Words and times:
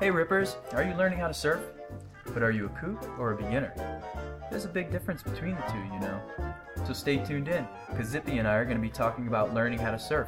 Hey 0.00 0.10
Rippers, 0.10 0.56
are 0.72 0.82
you 0.82 0.94
learning 0.94 1.18
how 1.18 1.28
to 1.28 1.34
surf? 1.34 1.60
But 2.32 2.42
are 2.42 2.50
you 2.50 2.64
a 2.64 2.68
kook 2.70 3.06
or 3.18 3.32
a 3.32 3.36
beginner? 3.36 3.74
There's 4.50 4.64
a 4.64 4.68
big 4.68 4.90
difference 4.90 5.22
between 5.22 5.56
the 5.56 5.62
two, 5.70 5.78
you 5.92 6.00
know. 6.00 6.18
So 6.86 6.94
stay 6.94 7.18
tuned 7.18 7.48
in, 7.48 7.68
because 7.90 8.08
Zippy 8.08 8.38
and 8.38 8.48
I 8.48 8.54
are 8.54 8.64
going 8.64 8.78
to 8.78 8.82
be 8.82 8.88
talking 8.88 9.26
about 9.26 9.52
learning 9.52 9.78
how 9.78 9.90
to 9.90 9.98
surf. 9.98 10.26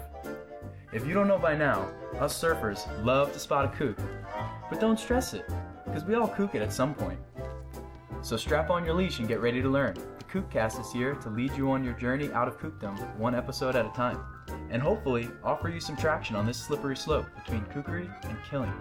If 0.93 1.07
you 1.07 1.15
don't 1.15 1.27
know 1.27 1.39
by 1.39 1.57
now, 1.57 1.89
us 2.21 2.39
surfers 2.39 2.87
love 3.03 3.33
to 3.33 3.39
spot 3.39 3.65
a 3.65 3.69
kook. 3.69 3.97
But 4.69 4.79
don't 4.79 5.01
stress 5.01 5.33
it, 5.33 5.51
because 5.87 6.05
we 6.05 6.17
all 6.17 6.29
kook 6.29 6.55
it 6.55 6.61
at 6.61 6.71
some 6.71 6.95
point. 6.95 7.19
So 8.21 8.37
strap 8.37 8.69
on 8.69 8.85
your 8.85 8.93
leash 8.93 9.21
and 9.21 9.29
get 9.29 9.41
ready 9.41 9.63
to 9.63 9.71
learn. 9.71 9.95
The 9.95 10.25
Kookcast 10.25 10.83
is 10.83 10.93
here 10.93 11.15
to 11.15 11.31
lead 11.31 11.57
you 11.57 11.71
on 11.71 11.83
your 11.83 11.95
journey 11.95 12.31
out 12.33 12.47
of 12.47 12.61
kookdom, 12.61 13.17
one 13.17 13.35
episode 13.35 13.75
at 13.75 13.87
a 13.87 13.91
time. 13.93 14.21
And 14.73 14.81
hopefully, 14.81 15.29
offer 15.45 15.69
you 15.69 15.81
some 15.81 15.99
traction 15.99 16.35
on 16.35 16.47
this 16.47 16.57
slippery 16.57 16.97
slope 16.97 17.27
between 17.45 17.61
kookery 17.67 18.11
and 18.25 18.37
killing. 18.49 18.73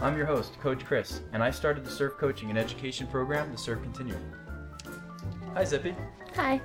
I'm 0.00 0.16
your 0.16 0.26
host, 0.26 0.56
Coach 0.60 0.84
Chris, 0.84 1.22
and 1.32 1.42
I 1.42 1.50
started 1.50 1.84
the 1.84 1.90
surf 1.90 2.12
coaching 2.18 2.50
and 2.50 2.58
education 2.58 3.08
program, 3.08 3.50
the 3.50 3.58
Surf 3.58 3.82
Continuum. 3.82 4.22
Hi, 5.54 5.64
Zippy. 5.64 5.92
Hi. 6.36 6.60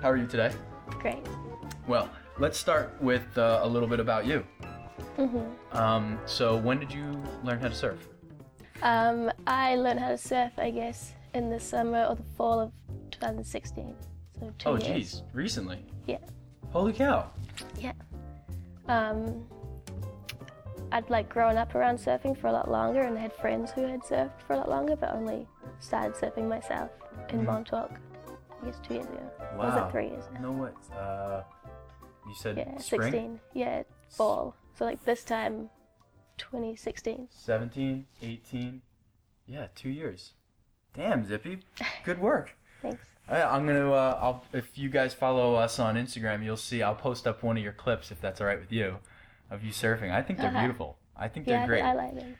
How 0.00 0.10
are 0.10 0.16
you 0.16 0.26
today? 0.26 0.50
Great. 0.88 1.18
Well, 1.86 2.08
let's 2.38 2.56
start 2.58 2.96
with 3.02 3.36
uh, 3.36 3.60
a 3.62 3.68
little 3.68 3.88
bit 3.88 4.00
about 4.00 4.24
you. 4.24 4.46
hmm 5.16 5.42
Um, 5.72 6.18
so, 6.24 6.56
when 6.56 6.80
did 6.80 6.90
you 6.90 7.22
learn 7.44 7.60
how 7.60 7.68
to 7.68 7.74
surf? 7.74 8.08
Um, 8.82 9.30
I 9.46 9.76
learned 9.76 10.00
how 10.00 10.08
to 10.08 10.16
surf, 10.18 10.52
I 10.56 10.70
guess, 10.70 11.12
in 11.34 11.50
the 11.50 11.60
summer 11.60 12.04
or 12.06 12.14
the 12.14 12.22
fall 12.38 12.60
of 12.60 12.72
2016. 13.10 13.94
So 14.38 14.52
two 14.58 14.68
Oh, 14.70 14.76
years. 14.76 14.86
geez, 14.86 15.22
recently. 15.34 15.84
Yeah. 16.06 16.16
Holy 16.72 16.92
cow. 16.92 17.30
Yeah. 17.78 17.92
Um, 18.88 19.44
I'd 20.92 21.08
like 21.10 21.28
grown 21.28 21.56
up 21.56 21.74
around 21.74 21.98
surfing 21.98 22.36
for 22.38 22.48
a 22.48 22.52
lot 22.52 22.70
longer 22.70 23.02
and 23.02 23.16
had 23.18 23.32
friends 23.32 23.70
who 23.72 23.82
had 23.82 24.00
surfed 24.00 24.40
for 24.46 24.54
a 24.54 24.56
lot 24.56 24.68
longer, 24.68 24.96
but 24.96 25.12
only 25.14 25.46
started 25.80 26.14
surfing 26.14 26.48
myself 26.48 26.90
in 27.30 27.40
Mhm. 27.42 27.46
Montauk. 27.46 27.90
I 28.62 28.66
guess 28.66 28.78
two 28.80 28.94
years 28.94 29.06
ago. 29.06 29.30
Or 29.52 29.56
was 29.58 29.76
it 29.76 29.90
three 29.90 30.08
years 30.08 30.24
now? 30.34 30.40
No, 30.40 30.52
what? 30.52 30.74
Uh, 30.96 31.42
you 32.26 32.34
said 32.34 32.56
Yeah, 32.58 32.76
spring? 32.78 33.00
16. 33.02 33.40
Yeah, 33.54 33.82
fall. 34.08 34.54
So 34.74 34.84
like 34.84 35.02
this 35.04 35.24
time, 35.24 35.70
2016. 36.36 37.28
17, 37.30 38.06
18. 38.22 38.82
Yeah, 39.46 39.68
two 39.74 39.88
years. 39.90 40.34
Damn, 40.92 41.24
Zippy. 41.24 41.60
Good 42.04 42.18
work. 42.20 42.56
Thanks. 42.82 43.04
I'm 43.28 43.66
gonna. 43.66 43.92
Uh, 43.92 44.18
I'll, 44.20 44.44
if 44.52 44.76
you 44.76 44.88
guys 44.88 45.14
follow 45.14 45.54
us 45.54 45.78
on 45.78 45.94
Instagram, 45.94 46.44
you'll 46.44 46.56
see. 46.56 46.82
I'll 46.82 46.94
post 46.96 47.26
up 47.28 47.42
one 47.42 47.56
of 47.56 47.62
your 47.62 47.72
clips 47.72 48.10
if 48.10 48.20
that's 48.20 48.40
all 48.40 48.46
right 48.46 48.58
with 48.58 48.72
you, 48.72 48.96
of 49.50 49.62
you 49.62 49.70
surfing. 49.70 50.10
I 50.10 50.22
think 50.22 50.38
they're 50.40 50.48
Uh-huh. 50.48 50.60
beautiful. 50.60 50.98
I 51.16 51.28
think 51.28 51.46
Yeah, 51.46 51.58
they're 51.60 51.66
great. 51.68 51.82
I 51.82 51.92
like 51.94 52.14
them. 52.14 52.36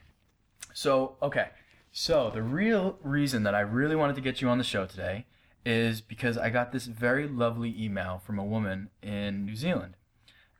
So, 0.72 1.16
okay. 1.22 1.48
So, 1.92 2.30
the 2.30 2.42
real 2.42 2.98
reason 3.02 3.42
that 3.44 3.54
I 3.54 3.60
really 3.60 3.94
wanted 3.96 4.14
to 4.16 4.20
get 4.22 4.40
you 4.40 4.48
on 4.48 4.58
the 4.58 4.64
show 4.64 4.86
today 4.86 5.26
is 5.66 6.00
because 6.00 6.38
I 6.38 6.48
got 6.50 6.72
this 6.72 6.86
very 6.86 7.28
lovely 7.28 7.74
email 7.82 8.22
from 8.24 8.38
a 8.38 8.44
woman 8.44 8.88
in 9.02 9.44
New 9.44 9.56
Zealand. 9.56 9.94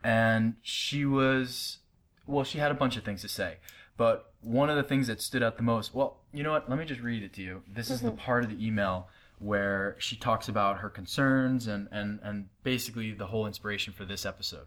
And 0.04 0.56
she 0.62 1.04
was, 1.04 1.78
well, 2.26 2.44
she 2.44 2.58
had 2.58 2.70
a 2.70 2.74
bunch 2.74 2.96
of 2.96 3.04
things 3.04 3.22
to 3.22 3.28
say. 3.28 3.56
But 3.96 4.32
one 4.40 4.68
of 4.70 4.76
the 4.76 4.82
things 4.82 5.06
that 5.06 5.20
stood 5.22 5.42
out 5.42 5.56
the 5.56 5.62
most, 5.62 5.94
well, 5.94 6.18
you 6.32 6.42
know 6.42 6.52
what? 6.52 6.68
Let 6.68 6.78
me 6.78 6.84
just 6.84 7.00
read 7.00 7.22
it 7.22 7.32
to 7.34 7.42
you. 7.42 7.62
This 7.72 7.90
is 7.90 8.00
the 8.00 8.10
part 8.10 8.44
of 8.44 8.50
the 8.50 8.64
email 8.66 9.08
where 9.40 9.96
she 9.98 10.16
talks 10.16 10.48
about 10.48 10.78
her 10.78 10.90
concerns 10.90 11.66
and, 11.66 11.88
and, 11.90 12.20
and 12.22 12.46
basically 12.62 13.10
the 13.12 13.26
whole 13.26 13.46
inspiration 13.46 13.92
for 13.92 14.04
this 14.04 14.26
episode. 14.26 14.66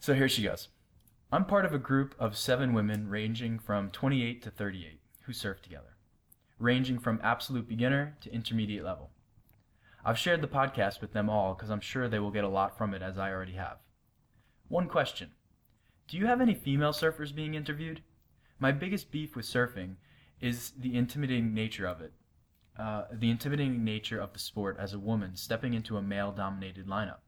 So 0.00 0.14
here 0.14 0.28
she 0.28 0.42
goes. 0.42 0.68
I'm 1.30 1.44
part 1.44 1.64
of 1.64 1.72
a 1.72 1.78
group 1.78 2.14
of 2.18 2.36
seven 2.36 2.74
women 2.74 3.08
ranging 3.08 3.60
from 3.60 3.90
28 3.90 4.42
to 4.42 4.50
38 4.50 5.00
who 5.22 5.32
surf 5.32 5.62
together, 5.62 5.96
ranging 6.58 6.98
from 6.98 7.20
absolute 7.22 7.68
beginner 7.68 8.16
to 8.22 8.34
intermediate 8.34 8.84
level. 8.84 9.10
I've 10.04 10.18
shared 10.18 10.40
the 10.40 10.48
podcast 10.48 11.00
with 11.00 11.12
them 11.12 11.30
all 11.30 11.54
because 11.54 11.70
I'm 11.70 11.80
sure 11.80 12.08
they 12.08 12.18
will 12.18 12.32
get 12.32 12.42
a 12.42 12.48
lot 12.48 12.76
from 12.76 12.92
it 12.92 13.00
as 13.00 13.16
I 13.16 13.30
already 13.30 13.52
have. 13.52 13.78
One 14.66 14.88
question 14.88 15.30
Do 16.08 16.16
you 16.16 16.26
have 16.26 16.40
any 16.40 16.54
female 16.54 16.92
surfers 16.92 17.32
being 17.32 17.54
interviewed? 17.54 18.02
My 18.58 18.72
biggest 18.72 19.12
beef 19.12 19.36
with 19.36 19.46
surfing 19.46 19.94
is 20.40 20.72
the 20.76 20.96
intimidating 20.96 21.54
nature 21.54 21.86
of 21.86 22.00
it. 22.00 22.12
Uh, 22.82 23.04
the 23.12 23.30
intimidating 23.30 23.84
nature 23.84 24.18
of 24.18 24.32
the 24.32 24.40
sport 24.40 24.76
as 24.76 24.92
a 24.92 24.98
woman 24.98 25.36
stepping 25.36 25.72
into 25.72 25.96
a 25.96 26.02
male 26.02 26.32
dominated 26.32 26.88
lineup, 26.88 27.20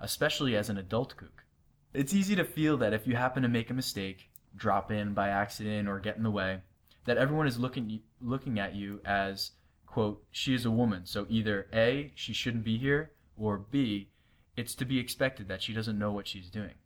especially 0.00 0.56
as 0.56 0.70
an 0.70 0.78
adult 0.78 1.14
kook. 1.18 1.44
It's 1.92 2.14
easy 2.14 2.34
to 2.36 2.44
feel 2.44 2.78
that 2.78 2.94
if 2.94 3.06
you 3.06 3.14
happen 3.14 3.42
to 3.42 3.48
make 3.50 3.68
a 3.68 3.74
mistake, 3.74 4.30
drop 4.56 4.90
in 4.90 5.12
by 5.12 5.28
accident, 5.28 5.88
or 5.90 6.00
get 6.00 6.16
in 6.16 6.22
the 6.22 6.30
way, 6.30 6.60
that 7.04 7.18
everyone 7.18 7.46
is 7.46 7.58
looking 7.58 8.00
looking 8.18 8.58
at 8.58 8.74
you 8.74 9.02
as 9.04 9.50
quote 9.84 10.24
she 10.30 10.54
is 10.54 10.64
a 10.64 10.70
woman, 10.70 11.04
so 11.04 11.26
either 11.28 11.66
a 11.74 12.10
she 12.14 12.32
shouldn't 12.32 12.64
be 12.64 12.78
here, 12.78 13.10
or 13.36 13.58
b 13.58 14.08
it's 14.56 14.74
to 14.76 14.86
be 14.86 14.98
expected 14.98 15.48
that 15.48 15.60
she 15.60 15.74
doesn't 15.74 15.98
know 15.98 16.12
what 16.12 16.26
she's 16.26 16.48
doing. 16.48 16.76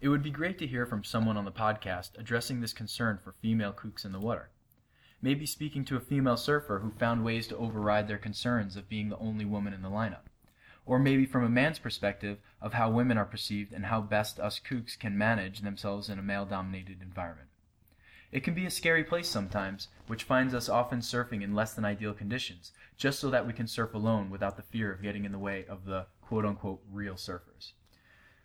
It 0.00 0.08
would 0.08 0.22
be 0.22 0.30
great 0.30 0.58
to 0.60 0.66
hear 0.66 0.86
from 0.86 1.04
someone 1.04 1.36
on 1.36 1.44
the 1.44 1.52
podcast 1.52 2.16
addressing 2.16 2.62
this 2.62 2.72
concern 2.72 3.18
for 3.22 3.32
female 3.32 3.74
kooks 3.74 4.06
in 4.06 4.12
the 4.12 4.18
water. 4.18 4.48
Maybe 5.22 5.46
speaking 5.46 5.84
to 5.86 5.96
a 5.96 6.00
female 6.00 6.36
surfer 6.36 6.80
who 6.80 6.90
found 6.90 7.24
ways 7.24 7.46
to 7.46 7.56
override 7.56 8.08
their 8.08 8.18
concerns 8.18 8.76
of 8.76 8.88
being 8.88 9.08
the 9.08 9.18
only 9.18 9.44
woman 9.44 9.72
in 9.72 9.82
the 9.82 9.88
lineup 9.88 10.26
or 10.84 10.98
maybe 10.98 11.24
from 11.24 11.44
a 11.44 11.48
man's 11.48 11.78
perspective 11.78 12.38
of 12.60 12.72
how 12.74 12.90
women 12.90 13.16
are 13.16 13.24
perceived 13.24 13.72
and 13.72 13.86
how 13.86 14.00
best 14.00 14.40
us 14.40 14.60
kooks 14.60 14.98
can 14.98 15.16
manage 15.16 15.60
themselves 15.60 16.08
in 16.08 16.18
a 16.18 16.22
male 16.22 16.44
dominated 16.44 17.00
environment. 17.00 17.48
It 18.32 18.42
can 18.42 18.54
be 18.54 18.64
a 18.64 18.70
scary 18.70 19.04
place 19.04 19.28
sometimes, 19.28 19.88
which 20.06 20.24
finds 20.24 20.54
us 20.54 20.68
often 20.68 21.00
surfing 21.00 21.42
in 21.42 21.54
less 21.54 21.74
than 21.74 21.84
ideal 21.84 22.14
conditions, 22.14 22.72
just 22.96 23.20
so 23.20 23.30
that 23.30 23.46
we 23.46 23.52
can 23.52 23.66
surf 23.66 23.94
alone 23.94 24.30
without 24.30 24.56
the 24.56 24.62
fear 24.62 24.90
of 24.90 25.02
getting 25.02 25.24
in 25.24 25.32
the 25.32 25.38
way 25.38 25.66
of 25.68 25.84
the 25.84 26.06
quote 26.22 26.46
unquote 26.46 26.80
real 26.90 27.14
surfers. 27.14 27.72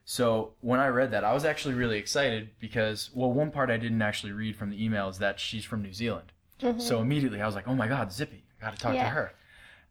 So 0.03 0.53
when 0.61 0.79
I 0.79 0.87
read 0.87 1.11
that, 1.11 1.23
I 1.23 1.33
was 1.33 1.45
actually 1.45 1.73
really 1.73 1.97
excited 1.97 2.49
because, 2.59 3.09
well, 3.13 3.31
one 3.31 3.51
part 3.51 3.69
I 3.69 3.77
didn't 3.77 4.01
actually 4.01 4.33
read 4.33 4.55
from 4.55 4.69
the 4.69 4.83
email 4.83 5.09
is 5.09 5.19
that 5.19 5.39
she's 5.39 5.65
from 5.65 5.81
New 5.81 5.93
Zealand. 5.93 6.31
So 6.79 7.01
immediately 7.01 7.41
I 7.41 7.45
was 7.45 7.55
like, 7.55 7.67
oh 7.67 7.75
my 7.75 7.87
God, 7.87 8.11
Zippy, 8.11 8.43
I 8.61 8.65
gotta 8.65 8.77
talk 8.77 8.93
to 8.93 9.09
her. 9.09 9.33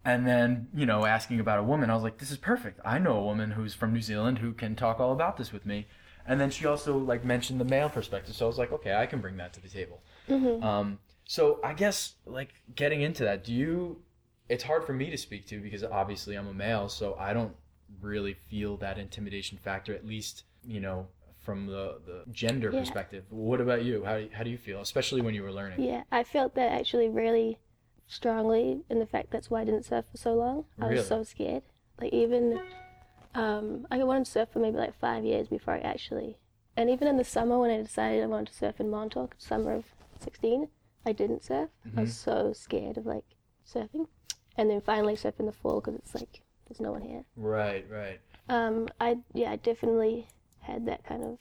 And 0.05 0.27
then, 0.27 0.69
you 0.73 0.87
know, 0.87 1.05
asking 1.05 1.41
about 1.41 1.59
a 1.59 1.63
woman, 1.65 1.91
I 1.91 1.95
was 1.95 2.03
like, 2.05 2.19
this 2.19 2.31
is 2.31 2.39
perfect. 2.39 2.81
I 2.85 2.99
know 2.99 3.17
a 3.19 3.23
woman 3.25 3.51
who's 3.51 3.75
from 3.75 3.93
New 3.93 4.01
Zealand 4.01 4.39
who 4.39 4.53
can 4.53 4.77
talk 4.77 5.01
all 5.01 5.13
about 5.13 5.37
this 5.37 5.53
with 5.53 5.67
me. 5.67 5.87
And 6.29 6.41
then 6.41 6.51
she 6.51 6.67
also 6.67 6.97
like 6.99 7.25
mentioned 7.25 7.61
the 7.61 7.65
male 7.65 7.89
perspective, 7.89 8.35
so 8.35 8.47
I 8.47 8.49
was 8.49 8.59
like, 8.59 8.73
okay, 8.73 8.95
I 8.95 9.07
can 9.07 9.21
bring 9.21 9.37
that 9.39 9.53
to 9.55 9.61
the 9.61 9.69
table. 9.69 10.01
Um, 10.63 10.99
so 11.25 11.61
I 11.63 11.73
guess 11.75 12.15
like 12.25 12.55
getting 12.75 13.03
into 13.03 13.25
that, 13.25 13.45
do 13.45 13.53
you? 13.53 14.03
It's 14.49 14.63
hard 14.65 14.85
for 14.85 14.93
me 14.93 15.11
to 15.11 15.17
speak 15.19 15.47
to 15.49 15.61
because 15.61 15.83
obviously 15.85 16.37
I'm 16.37 16.47
a 16.49 16.55
male, 16.55 16.89
so 16.89 17.17
I 17.19 17.33
don't 17.33 17.55
really 18.01 18.35
feel 18.49 18.77
that 18.79 18.99
intimidation 18.99 19.59
factor. 19.59 19.95
At 19.95 20.07
least 20.07 20.45
you 20.65 20.81
know 20.81 21.07
from 21.47 21.67
the 21.67 21.85
the 22.05 22.25
gender 22.33 22.71
Yeah. 22.73 22.81
perspective. 22.81 23.25
What 23.31 23.61
about 23.61 23.85
you? 23.85 24.05
How 24.05 24.17
do 24.17 24.23
you, 24.25 24.31
how 24.37 24.43
do 24.43 24.51
you 24.51 24.59
feel, 24.59 24.81
especially 24.81 25.23
when 25.23 25.35
you 25.35 25.45
were 25.45 25.53
learning? 25.53 25.81
Yeah, 25.81 26.03
I 26.11 26.25
felt 26.25 26.55
that 26.57 26.73
actually 26.73 27.09
really 27.09 27.59
strongly 28.09 28.83
in 28.91 28.99
the 28.99 29.07
fact 29.07 29.31
that's 29.31 29.49
why 29.51 29.61
I 29.63 29.65
didn't 29.65 29.85
surf 29.85 30.05
for 30.11 30.17
so 30.19 30.35
long. 30.35 30.65
I 30.81 30.87
Really? 30.87 30.97
was 30.97 31.07
so 31.07 31.23
scared. 31.23 31.63
Like 32.01 32.13
even 32.13 32.61
um, 33.35 33.87
I 33.91 34.03
wanted 34.03 34.27
to 34.27 34.31
surf 34.31 34.49
for 34.53 34.59
maybe 34.59 34.77
like 34.77 34.99
five 34.99 35.25
years 35.25 35.47
before 35.49 35.75
I 35.75 35.79
actually, 35.79 36.37
and 36.77 36.91
even 36.91 37.07
in 37.09 37.17
the 37.17 37.25
summer 37.25 37.59
when 37.61 37.71
I 37.71 37.81
decided 37.81 38.23
I 38.25 38.27
wanted 38.27 38.49
to 38.49 38.55
surf 38.55 38.81
in 38.81 38.91
Montauk, 38.91 39.37
summer 39.39 39.73
of 39.73 39.85
sixteen, 40.19 40.69
I 41.07 41.13
didn't 41.13 41.45
surf. 41.45 41.71
I 41.97 42.01
was 42.01 42.13
so 42.13 42.53
scared 42.53 42.97
of 42.99 43.07
like 43.07 43.25
surfing, 43.73 44.09
and 44.57 44.69
then 44.69 44.81
finally 44.81 45.15
surf 45.17 45.35
in 45.39 45.47
the 45.47 45.53
fall 45.53 45.81
because 45.81 45.95
it's 45.95 46.15
like 46.15 46.43
there's 46.67 46.81
no 46.81 46.93
one 46.93 47.03
here. 47.03 47.25
Right, 47.37 47.87
right. 47.89 48.21
Um, 48.49 48.89
I 49.01 49.19
yeah, 49.33 49.53
I 49.53 49.57
definitely 49.57 50.29
had 50.67 50.87
that 50.87 51.05
kind 51.05 51.25
of 51.25 51.39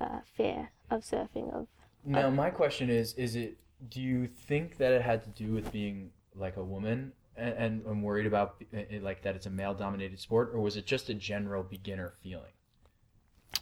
uh, 0.00 0.20
fear 0.36 0.70
of 0.90 1.02
surfing 1.02 1.52
of 1.52 1.66
Now, 2.04 2.30
my 2.30 2.50
question 2.50 2.90
is: 2.90 3.14
Is 3.14 3.36
it? 3.36 3.58
Do 3.90 4.00
you 4.00 4.26
think 4.26 4.78
that 4.78 4.92
it 4.92 5.02
had 5.02 5.22
to 5.24 5.30
do 5.30 5.52
with 5.52 5.70
being 5.70 6.10
like 6.34 6.56
a 6.56 6.64
woman 6.64 7.12
and, 7.36 7.54
and, 7.54 7.86
and 7.86 8.02
worried 8.02 8.26
about 8.26 8.62
uh, 8.74 8.80
like 9.00 9.22
that 9.22 9.36
it's 9.36 9.46
a 9.46 9.50
male-dominated 9.50 10.18
sport, 10.18 10.50
or 10.52 10.60
was 10.60 10.76
it 10.76 10.86
just 10.86 11.08
a 11.08 11.14
general 11.14 11.62
beginner 11.62 12.14
feeling? 12.22 12.52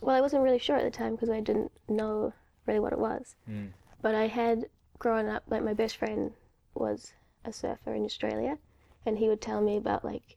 Well, 0.00 0.16
I 0.16 0.20
wasn't 0.20 0.42
really 0.42 0.58
sure 0.58 0.76
at 0.76 0.84
the 0.84 0.90
time 0.90 1.12
because 1.14 1.30
I 1.30 1.40
didn't 1.40 1.72
know 1.88 2.32
really 2.66 2.80
what 2.80 2.92
it 2.92 2.98
was. 2.98 3.36
Mm. 3.48 3.70
But 4.02 4.14
I 4.14 4.26
had 4.26 4.66
grown 4.98 5.28
up, 5.28 5.44
like, 5.48 5.62
my 5.62 5.74
best 5.74 5.96
friend 5.96 6.32
was 6.74 7.12
a 7.44 7.52
surfer 7.52 7.94
in 7.94 8.04
Australia, 8.04 8.58
and 9.06 9.18
he 9.18 9.28
would 9.28 9.40
tell 9.40 9.60
me 9.60 9.76
about, 9.76 10.04
like, 10.04 10.36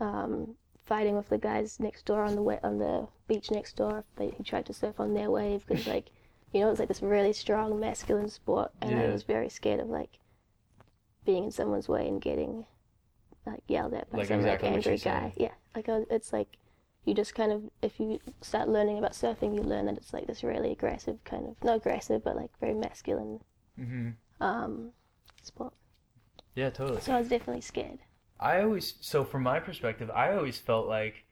um, 0.00 0.54
fighting 0.84 1.16
with 1.16 1.28
the 1.28 1.38
guys 1.38 1.78
next 1.80 2.04
door 2.04 2.22
on 2.24 2.34
the 2.34 2.42
wa- 2.42 2.58
on 2.62 2.78
the 2.78 3.08
beach 3.28 3.50
next 3.50 3.76
door. 3.76 4.04
They, 4.16 4.30
he 4.30 4.42
tried 4.42 4.66
to 4.66 4.72
surf 4.74 4.98
on 5.00 5.14
their 5.14 5.30
wave 5.30 5.64
because, 5.66 5.86
like, 5.86 6.10
you 6.52 6.60
know, 6.60 6.70
it's 6.70 6.78
like 6.78 6.88
this 6.88 7.02
really 7.02 7.32
strong 7.32 7.78
masculine 7.80 8.28
sport, 8.28 8.72
and 8.80 8.98
I 8.98 9.02
Yeah. 9.04 9.12
was 9.12 9.22
very 9.22 9.48
scared 9.48 9.80
of, 9.80 9.88
like, 9.88 10.18
being 11.24 11.44
in 11.44 11.50
someone's 11.50 11.88
way 11.88 12.06
and 12.08 12.20
getting, 12.20 12.66
like, 13.46 13.62
yelled 13.68 13.94
at 13.94 14.10
by 14.10 14.18
Like 14.18 14.28
some, 14.28 14.38
exactly 14.38 14.68
what 14.70 14.76
like, 14.76 14.86
angry 14.86 14.98
guy. 14.98 15.32
Yeah, 15.36 15.54
like, 15.74 15.88
I 15.88 15.98
was, 15.98 16.06
it's 16.10 16.32
like, 16.32 16.58
you 17.04 17.14
just 17.14 17.34
kind 17.34 17.50
of 17.50 17.62
if 17.82 17.98
you 17.98 18.20
start 18.40 18.68
learning 18.68 18.98
about 18.98 19.12
surfing, 19.12 19.54
you 19.56 19.62
learn 19.62 19.86
that 19.86 19.96
it's 19.96 20.12
like 20.12 20.26
this 20.26 20.44
really 20.44 20.70
aggressive 20.70 21.22
kind 21.24 21.46
of 21.48 21.56
not 21.64 21.76
aggressive, 21.78 22.22
but 22.22 22.36
like 22.36 22.50
very 22.60 22.74
masculine 22.74 23.40
Mm-hmm. 23.80 24.10
um, 24.40 24.90
sport. 25.42 25.72
Yeah, 26.54 26.70
totally. 26.70 27.00
So 27.00 27.12
I 27.14 27.18
was 27.18 27.28
definitely 27.28 27.62
scared. 27.62 27.98
I 28.42 28.60
always 28.62 28.94
so 29.00 29.24
from 29.24 29.44
my 29.44 29.60
perspective, 29.60 30.10
I 30.10 30.34
always 30.34 30.58
felt 30.58 30.88
like 30.88 31.24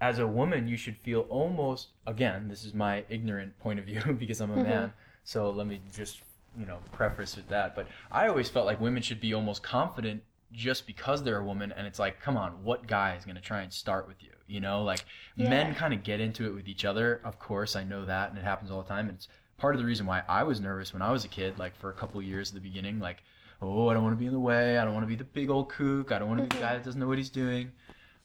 as 0.00 0.18
a 0.20 0.26
woman 0.26 0.68
you 0.68 0.76
should 0.76 0.96
feel 0.96 1.20
almost 1.22 1.88
again, 2.06 2.48
this 2.48 2.64
is 2.64 2.72
my 2.72 3.04
ignorant 3.08 3.58
point 3.58 3.80
of 3.80 3.84
view 3.84 4.00
because 4.18 4.40
I'm 4.40 4.52
a 4.52 4.56
Mhm. 4.56 4.62
man. 4.62 4.92
So 5.24 5.50
let 5.50 5.66
me 5.66 5.80
just, 5.92 6.22
you 6.56 6.66
know, 6.66 6.78
preface 6.92 7.36
with 7.36 7.48
that, 7.48 7.74
but 7.74 7.86
I 8.10 8.28
always 8.28 8.48
felt 8.48 8.66
like 8.66 8.80
women 8.80 9.02
should 9.02 9.20
be 9.20 9.34
almost 9.34 9.62
confident 9.62 10.22
just 10.52 10.86
because 10.86 11.22
they're 11.22 11.38
a 11.38 11.44
woman 11.44 11.72
and 11.72 11.86
it's 11.86 11.98
like, 11.98 12.20
come 12.20 12.36
on, 12.36 12.62
what 12.62 12.86
guy 12.86 13.16
is 13.16 13.24
going 13.24 13.36
to 13.36 13.42
try 13.42 13.62
and 13.62 13.72
start 13.72 14.06
with 14.06 14.22
you? 14.22 14.32
You 14.46 14.60
know, 14.60 14.82
like 14.82 15.04
men 15.36 15.74
kind 15.74 15.94
of 15.94 16.02
get 16.04 16.20
into 16.20 16.46
it 16.46 16.54
with 16.54 16.68
each 16.68 16.84
other. 16.84 17.20
Of 17.24 17.38
course, 17.38 17.74
I 17.74 17.84
know 17.84 18.04
that 18.04 18.30
and 18.30 18.38
it 18.38 18.44
happens 18.44 18.70
all 18.70 18.82
the 18.82 18.88
time 18.88 19.08
and 19.08 19.16
it's 19.16 19.28
part 19.56 19.74
of 19.74 19.80
the 19.80 19.86
reason 19.86 20.06
why 20.06 20.22
I 20.28 20.42
was 20.42 20.60
nervous 20.60 20.92
when 20.92 21.02
I 21.02 21.10
was 21.10 21.24
a 21.24 21.28
kid 21.28 21.58
like 21.58 21.74
for 21.76 21.90
a 21.90 21.94
couple 21.94 22.20
years 22.22 22.50
at 22.50 22.54
the 22.54 22.60
beginning 22.60 22.98
like 23.00 23.22
oh, 23.62 23.88
I 23.88 23.94
don't 23.94 24.02
want 24.02 24.14
to 24.14 24.18
be 24.18 24.26
in 24.26 24.32
the 24.32 24.40
way. 24.40 24.78
I 24.78 24.84
don't 24.84 24.94
want 24.94 25.04
to 25.04 25.08
be 25.08 25.16
the 25.16 25.24
big 25.24 25.50
old 25.50 25.68
kook. 25.70 26.12
I 26.12 26.18
don't 26.18 26.28
want 26.28 26.38
to 26.38 26.42
be 26.42 26.50
the 26.56 26.62
guy 26.62 26.74
that 26.74 26.84
doesn't 26.84 27.00
know 27.00 27.08
what 27.08 27.18
he's 27.18 27.30
doing. 27.30 27.72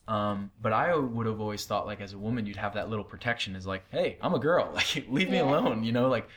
Um, 0.08 0.52
but 0.62 0.74
I 0.74 0.96
would 0.96 1.26
have 1.28 1.42
always 1.42 1.66
thought, 1.66 1.86
like, 1.86 2.02
as 2.02 2.14
a 2.14 2.18
woman, 2.18 2.46
you'd 2.46 2.56
have 2.58 2.74
that 2.76 2.90
little 2.90 3.06
protection 3.06 3.56
is 3.56 3.68
like, 3.68 3.84
hey, 3.92 4.18
I'm 4.22 4.34
a 4.34 4.40
girl. 4.40 4.72
Like, 4.74 5.06
leave 5.10 5.30
me 5.30 5.38
Yeah. 5.38 5.44
alone. 5.44 5.84
You 5.84 5.92
know, 5.92 6.08
like, 6.08 6.30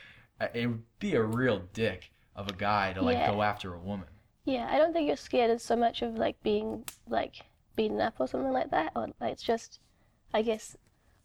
it 0.53 0.67
would 0.67 0.83
be 0.99 1.15
a 1.15 1.23
real 1.23 1.63
dick 1.73 2.11
of 2.35 2.47
a 2.49 2.53
guy 2.53 2.93
to, 2.93 3.01
like, 3.01 3.17
Yeah. 3.17 3.31
go 3.31 3.41
after 3.41 3.73
a 3.73 3.79
woman. 3.79 4.07
Yeah, 4.45 4.67
I 4.71 4.77
don't 4.77 4.93
think 4.93 5.07
you're 5.07 5.15
scared 5.17 5.49
as 5.51 5.63
so 5.63 5.75
much 5.75 6.01
of 6.01 6.15
like 6.15 6.41
being 6.43 6.85
like 7.07 7.43
beaten 7.75 7.99
up 8.01 8.19
or 8.19 8.27
something 8.27 8.51
like 8.51 8.69
that. 8.71 8.91
Or 8.95 9.07
like 9.19 9.33
it's 9.33 9.43
just, 9.43 9.79
I 10.33 10.41
guess, 10.41 10.75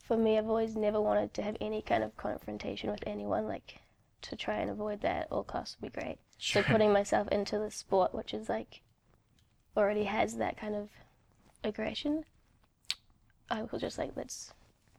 for 0.02 0.17
me, 0.17 0.38
I've 0.38 0.49
always 0.49 0.76
never 0.76 1.00
wanted 1.00 1.34
to 1.34 1.43
have 1.43 1.56
any 1.61 1.82
kind 1.82 2.05
of 2.05 2.17
confrontation 2.17 2.90
with 2.90 3.02
anyone. 3.06 3.46
Like 3.46 3.81
to 4.23 4.37
try 4.37 4.56
and 4.56 4.70
avoid 4.70 5.00
that 5.02 5.23
at 5.25 5.32
all 5.32 5.44
costs 5.44 5.76
would 5.81 5.93
be 5.93 6.00
great. 6.00 6.19
So 6.38 6.62
putting 6.62 6.92
myself 6.94 7.28
into 7.28 7.58
the 7.58 7.70
sport, 7.70 8.14
which 8.14 8.32
is 8.32 8.48
like 8.48 8.80
already 9.76 10.04
has 10.04 10.36
that 10.38 10.56
kind 10.56 10.74
of 10.74 10.90
aggression, 11.64 12.24
I 13.50 13.62
was 13.64 13.80
just 13.80 13.98
like, 13.98 14.12
let's, 14.16 14.52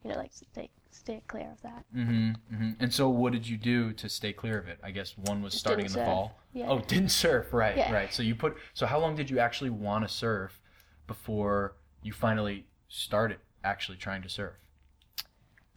you 0.04 0.10
know, 0.10 0.18
like 0.18 0.32
stay 0.34 0.70
stay 0.92 1.22
clear 1.28 1.50
of 1.52 1.62
that. 1.62 1.86
hmm 1.94 2.32
hmm 2.50 2.72
And 2.80 2.94
so, 2.94 3.10
what 3.10 3.34
did 3.34 3.48
you 3.48 3.58
do 3.58 3.94
to 3.94 4.10
stay 4.10 4.34
clear 4.34 4.58
of 4.60 4.68
it? 4.68 4.80
I 4.84 4.92
guess 4.92 5.18
one 5.18 5.42
was 5.42 5.54
starting 5.56 5.86
in 5.86 5.92
didn't 5.92 5.92
the 5.92 5.98
surf. 5.98 6.06
fall. 6.06 6.40
Yeah. 6.54 6.70
Oh, 6.70 6.80
didn't 6.80 7.10
surf. 7.10 7.54
Right, 7.54 7.78
Yeah. 7.78 7.88
right. 7.88 8.12
So 8.14 8.24
you 8.24 8.36
put. 8.36 8.58
So 8.74 8.86
how 8.86 9.00
long 9.00 9.16
did 9.16 9.30
you 9.30 9.40
actually 9.40 9.70
want 9.70 10.08
to 10.08 10.14
surf 10.14 10.60
before 11.08 11.76
you 12.02 12.12
finally 12.14 12.66
started 12.90 13.40
actually 13.64 13.98
trying 13.98 14.22
to 14.24 14.30
surf? 14.30 14.56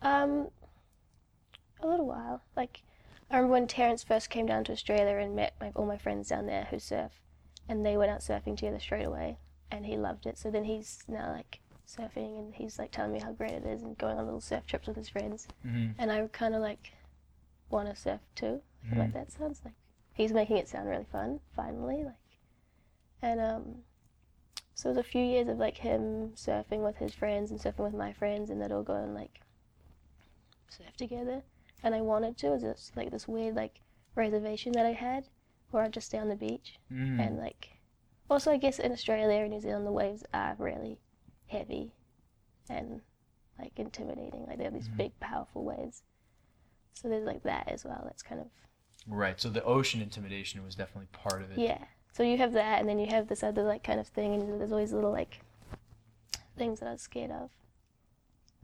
Um, 0.02 0.48
a 1.82 1.86
little 1.86 2.06
while. 2.06 2.42
Like, 2.56 2.82
I 3.30 3.36
remember 3.36 3.52
when 3.52 3.66
Terence 3.68 4.02
first 4.02 4.28
came 4.28 4.46
down 4.46 4.64
to 4.64 4.72
Australia 4.72 5.16
and 5.16 5.36
met 5.36 5.54
my, 5.60 5.70
all 5.76 5.86
my 5.86 5.98
friends 5.98 6.28
down 6.28 6.46
there 6.46 6.66
who 6.70 6.78
surf, 6.80 7.12
and 7.68 7.86
they 7.86 7.96
went 7.96 8.10
out 8.10 8.20
surfing 8.20 8.56
together 8.56 8.80
straight 8.80 9.04
away, 9.06 9.38
and 9.70 9.86
he 9.86 9.96
loved 9.96 10.26
it. 10.26 10.36
So 10.36 10.50
then 10.50 10.64
he's 10.64 11.04
now 11.06 11.30
like 11.30 11.60
surfing, 11.86 12.38
and 12.38 12.54
he's 12.54 12.78
like 12.78 12.90
telling 12.90 13.12
me 13.12 13.20
how 13.20 13.32
great 13.32 13.52
it 13.52 13.64
is, 13.64 13.82
and 13.82 13.96
going 13.96 14.18
on 14.18 14.24
little 14.24 14.40
surf 14.40 14.66
trips 14.66 14.88
with 14.88 14.96
his 14.96 15.08
friends. 15.08 15.46
Mm-hmm. 15.64 15.92
And 16.00 16.10
I 16.10 16.26
kind 16.32 16.54
of 16.56 16.60
like 16.60 16.92
want 17.70 17.88
to 17.88 17.94
surf 17.94 18.20
too. 18.34 18.62
Mhm. 18.86 18.98
like 18.98 19.12
that 19.12 19.30
sounds 19.30 19.60
like 19.64 19.74
he's 20.14 20.32
making 20.32 20.56
it 20.56 20.68
sound 20.68 20.88
really 20.88 21.06
fun. 21.12 21.40
Finally, 21.54 22.04
like, 22.04 22.14
and 23.22 23.40
um. 23.40 23.74
So 24.74 24.88
it 24.88 24.96
was 24.96 24.98
a 24.98 25.08
few 25.08 25.22
years 25.22 25.46
of 25.46 25.58
like 25.58 25.76
him 25.76 26.30
surfing 26.34 26.82
with 26.82 26.96
his 26.96 27.12
friends 27.14 27.50
and 27.50 27.60
surfing 27.60 27.84
with 27.84 27.94
my 27.94 28.12
friends, 28.12 28.50
and 28.50 28.60
they'd 28.60 28.72
all 28.72 28.82
go 28.82 28.94
and 28.94 29.14
like 29.14 29.40
surf 30.68 30.96
together. 30.96 31.42
And 31.82 31.94
I 31.94 32.00
wanted 32.00 32.36
to. 32.38 32.46
It 32.48 32.50
was 32.50 32.62
just 32.62 32.96
like 32.96 33.10
this 33.10 33.26
weird 33.28 33.54
like 33.56 33.80
reservation 34.14 34.72
that 34.72 34.86
I 34.86 34.92
had, 34.92 35.28
where 35.70 35.82
I'd 35.82 35.92
just 35.92 36.06
stay 36.08 36.18
on 36.18 36.28
the 36.28 36.36
beach 36.36 36.78
Mm. 36.92 37.20
and 37.20 37.38
like. 37.38 37.70
Also, 38.28 38.52
I 38.52 38.58
guess 38.58 38.78
in 38.78 38.92
Australia 38.92 39.40
and 39.40 39.50
New 39.50 39.60
Zealand, 39.60 39.86
the 39.86 39.90
waves 39.92 40.24
are 40.32 40.54
really 40.58 40.98
heavy 41.48 41.92
and 42.68 43.00
like 43.58 43.72
intimidating. 43.76 44.46
Like 44.46 44.58
they 44.58 44.64
have 44.64 44.72
these 44.74 44.88
Mhm. 44.88 44.96
big, 44.96 45.20
powerful 45.20 45.64
waves. 45.64 46.02
So 46.94 47.08
there's 47.08 47.26
like 47.26 47.42
that 47.42 47.66
as 47.68 47.84
well. 47.84 48.02
That's 48.04 48.22
kind 48.22 48.40
of 48.40 48.46
Right. 49.06 49.40
So 49.40 49.48
the 49.48 49.64
ocean 49.64 50.00
intimidation 50.02 50.62
was 50.62 50.74
definitely 50.76 51.08
part 51.12 51.42
of 51.42 51.50
it. 51.50 51.58
yeah. 51.58 51.86
So 52.12 52.22
you 52.22 52.36
have 52.38 52.52
that, 52.52 52.80
and 52.80 52.88
then 52.88 52.98
you 52.98 53.06
have 53.06 53.28
this 53.28 53.42
other 53.42 53.62
like 53.62 53.82
kind 53.82 53.98
of 53.98 54.06
thing, 54.08 54.34
and 54.34 54.60
there's 54.60 54.72
always 54.72 54.92
little 54.92 55.10
like 55.12 55.40
things 56.56 56.80
that 56.80 56.88
I 56.88 56.92
was 56.92 57.02
scared 57.02 57.30
of. 57.30 57.50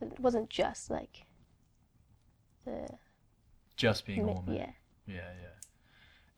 It 0.00 0.20
wasn't 0.20 0.50
just 0.50 0.90
like 0.90 1.24
the 2.64 2.88
Just 3.76 4.06
being 4.06 4.20
a 4.22 4.26
woman. 4.32 4.54
yeah. 4.54 4.70
Yeah, 5.06 5.14
yeah. 5.40 5.48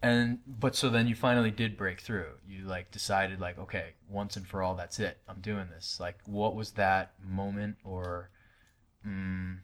And 0.00 0.38
but 0.46 0.76
so 0.76 0.90
then 0.90 1.08
you 1.08 1.14
finally 1.14 1.50
did 1.50 1.76
break 1.76 2.00
through. 2.00 2.32
You 2.46 2.64
like 2.64 2.90
decided 2.92 3.40
like, 3.40 3.58
okay, 3.58 3.94
once 4.08 4.36
and 4.36 4.46
for 4.46 4.62
all, 4.62 4.74
that's 4.76 5.00
it. 5.00 5.18
I'm 5.28 5.40
doing 5.40 5.68
this. 5.74 5.98
Like, 5.98 6.18
what 6.26 6.54
was 6.54 6.72
that 6.72 7.14
moment 7.24 7.76
or 7.84 8.30
mm, 9.06 9.58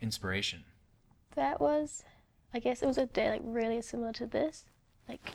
inspiration? 0.00 0.64
That 1.36 1.60
was, 1.60 2.04
I 2.52 2.58
guess 2.58 2.82
it 2.82 2.86
was 2.86 2.98
a 2.98 3.06
day 3.06 3.30
like 3.30 3.40
really 3.44 3.80
similar 3.80 4.12
to 4.14 4.26
this, 4.26 4.64
like 5.08 5.32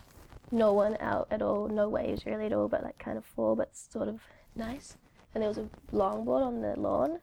no 0.52 0.72
one 0.74 0.98
out 1.00 1.28
at 1.32 1.42
all, 1.42 1.68
no 1.68 1.90
waves 1.90 2.26
really 2.26 2.46
at 2.46 2.54
all, 2.54 2.68
but 2.68 2.84
like 2.84 3.00
kind 3.00 3.18
of 3.18 3.26
full, 3.26 3.56
but 3.56 3.76
sort 3.76 4.08
of 4.08 4.22
nice. 4.56 4.96
And 5.34 5.42
there 5.42 5.50
was 5.50 5.58
a 5.58 5.68
longboard 5.92 6.46
on 6.46 6.62
the 6.62 6.80
lawn. 6.80 7.20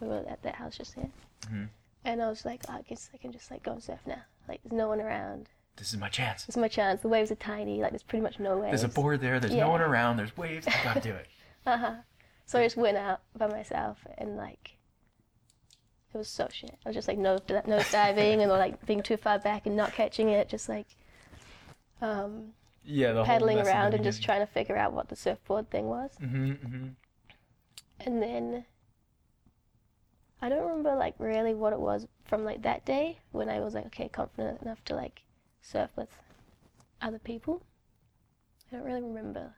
We 0.00 0.08
were 0.08 0.24
at 0.28 0.42
that 0.42 0.56
house 0.56 0.76
just 0.76 0.94
here, 0.94 1.10
Mhm. 1.42 1.68
And 2.08 2.22
I 2.22 2.28
was 2.28 2.44
like, 2.44 2.62
oh, 2.68 2.72
I 2.74 2.82
guess 2.82 3.10
I 3.12 3.18
can 3.18 3.32
just 3.32 3.50
like 3.50 3.62
go 3.62 3.72
and 3.72 3.82
surf 3.82 4.00
now. 4.06 4.22
Like 4.48 4.60
there's 4.64 4.72
no 4.76 4.88
one 4.88 5.00
around. 5.00 5.48
This 5.76 5.92
is 5.92 5.98
my 6.00 6.08
chance. 6.08 6.44
This 6.44 6.56
is 6.56 6.60
my 6.60 6.68
chance. 6.68 7.02
The 7.02 7.08
waves 7.08 7.30
are 7.30 7.36
tiny. 7.36 7.82
Like 7.82 7.90
there's 7.92 8.02
pretty 8.02 8.22
much 8.22 8.40
no 8.40 8.56
waves. 8.56 8.80
There's 8.80 8.90
a 8.90 8.94
board 8.94 9.20
there. 9.20 9.38
There's 9.38 9.54
Yeah. 9.54 9.64
no 9.64 9.70
one 9.70 9.82
around. 9.82 10.16
There's 10.16 10.36
waves. 10.36 10.66
I 10.66 10.74
gotta 10.84 11.00
do 11.00 11.14
it. 11.14 11.26
Uh-huh. 11.66 11.96
So 12.46 12.58
I 12.58 12.64
just 12.64 12.78
went 12.78 12.96
out 12.96 13.20
by 13.36 13.46
myself 13.46 13.98
and 14.16 14.38
like 14.38 14.78
it 16.14 16.16
was 16.16 16.28
so 16.28 16.48
shit. 16.50 16.74
I 16.86 16.88
was 16.88 16.96
just 16.96 17.06
like 17.08 17.18
nose 17.18 17.40
nose 17.66 17.92
diving 17.92 18.40
and 18.40 18.50
like 18.50 18.86
being 18.86 19.02
too 19.02 19.18
far 19.18 19.38
back 19.38 19.66
and 19.66 19.76
not 19.76 19.92
catching 19.92 20.30
it, 20.30 20.48
just 20.48 20.66
like 20.66 20.86
um, 22.00 22.52
Yeah, 22.84 23.08
around 23.10 23.92
and 23.92 24.02
just 24.02 24.22
trying 24.22 24.40
to 24.40 24.46
figure 24.46 24.76
out 24.78 24.94
what 24.94 25.10
the 25.10 25.16
surfboard 25.16 25.68
thing 25.68 25.88
was. 25.88 26.12
Mm-hmm, 26.22 26.52
mm-hmm. 26.52 26.86
And 28.00 28.22
then 28.22 28.64
I 30.40 30.48
don't 30.48 30.66
remember 30.66 30.94
like 30.94 31.14
really 31.18 31.54
what 31.54 31.72
it 31.72 31.80
was 31.80 32.06
from 32.24 32.44
like 32.44 32.62
that 32.62 32.84
day 32.84 33.18
when 33.32 33.48
I 33.48 33.60
was 33.60 33.74
like 33.74 33.86
okay 33.86 34.08
confident 34.08 34.62
enough 34.62 34.84
to 34.86 34.94
like 34.94 35.22
surf 35.60 35.90
with 35.96 36.08
other 37.02 37.18
people. 37.18 37.62
I 38.70 38.76
don't 38.76 38.84
really 38.84 39.02
remember. 39.02 39.54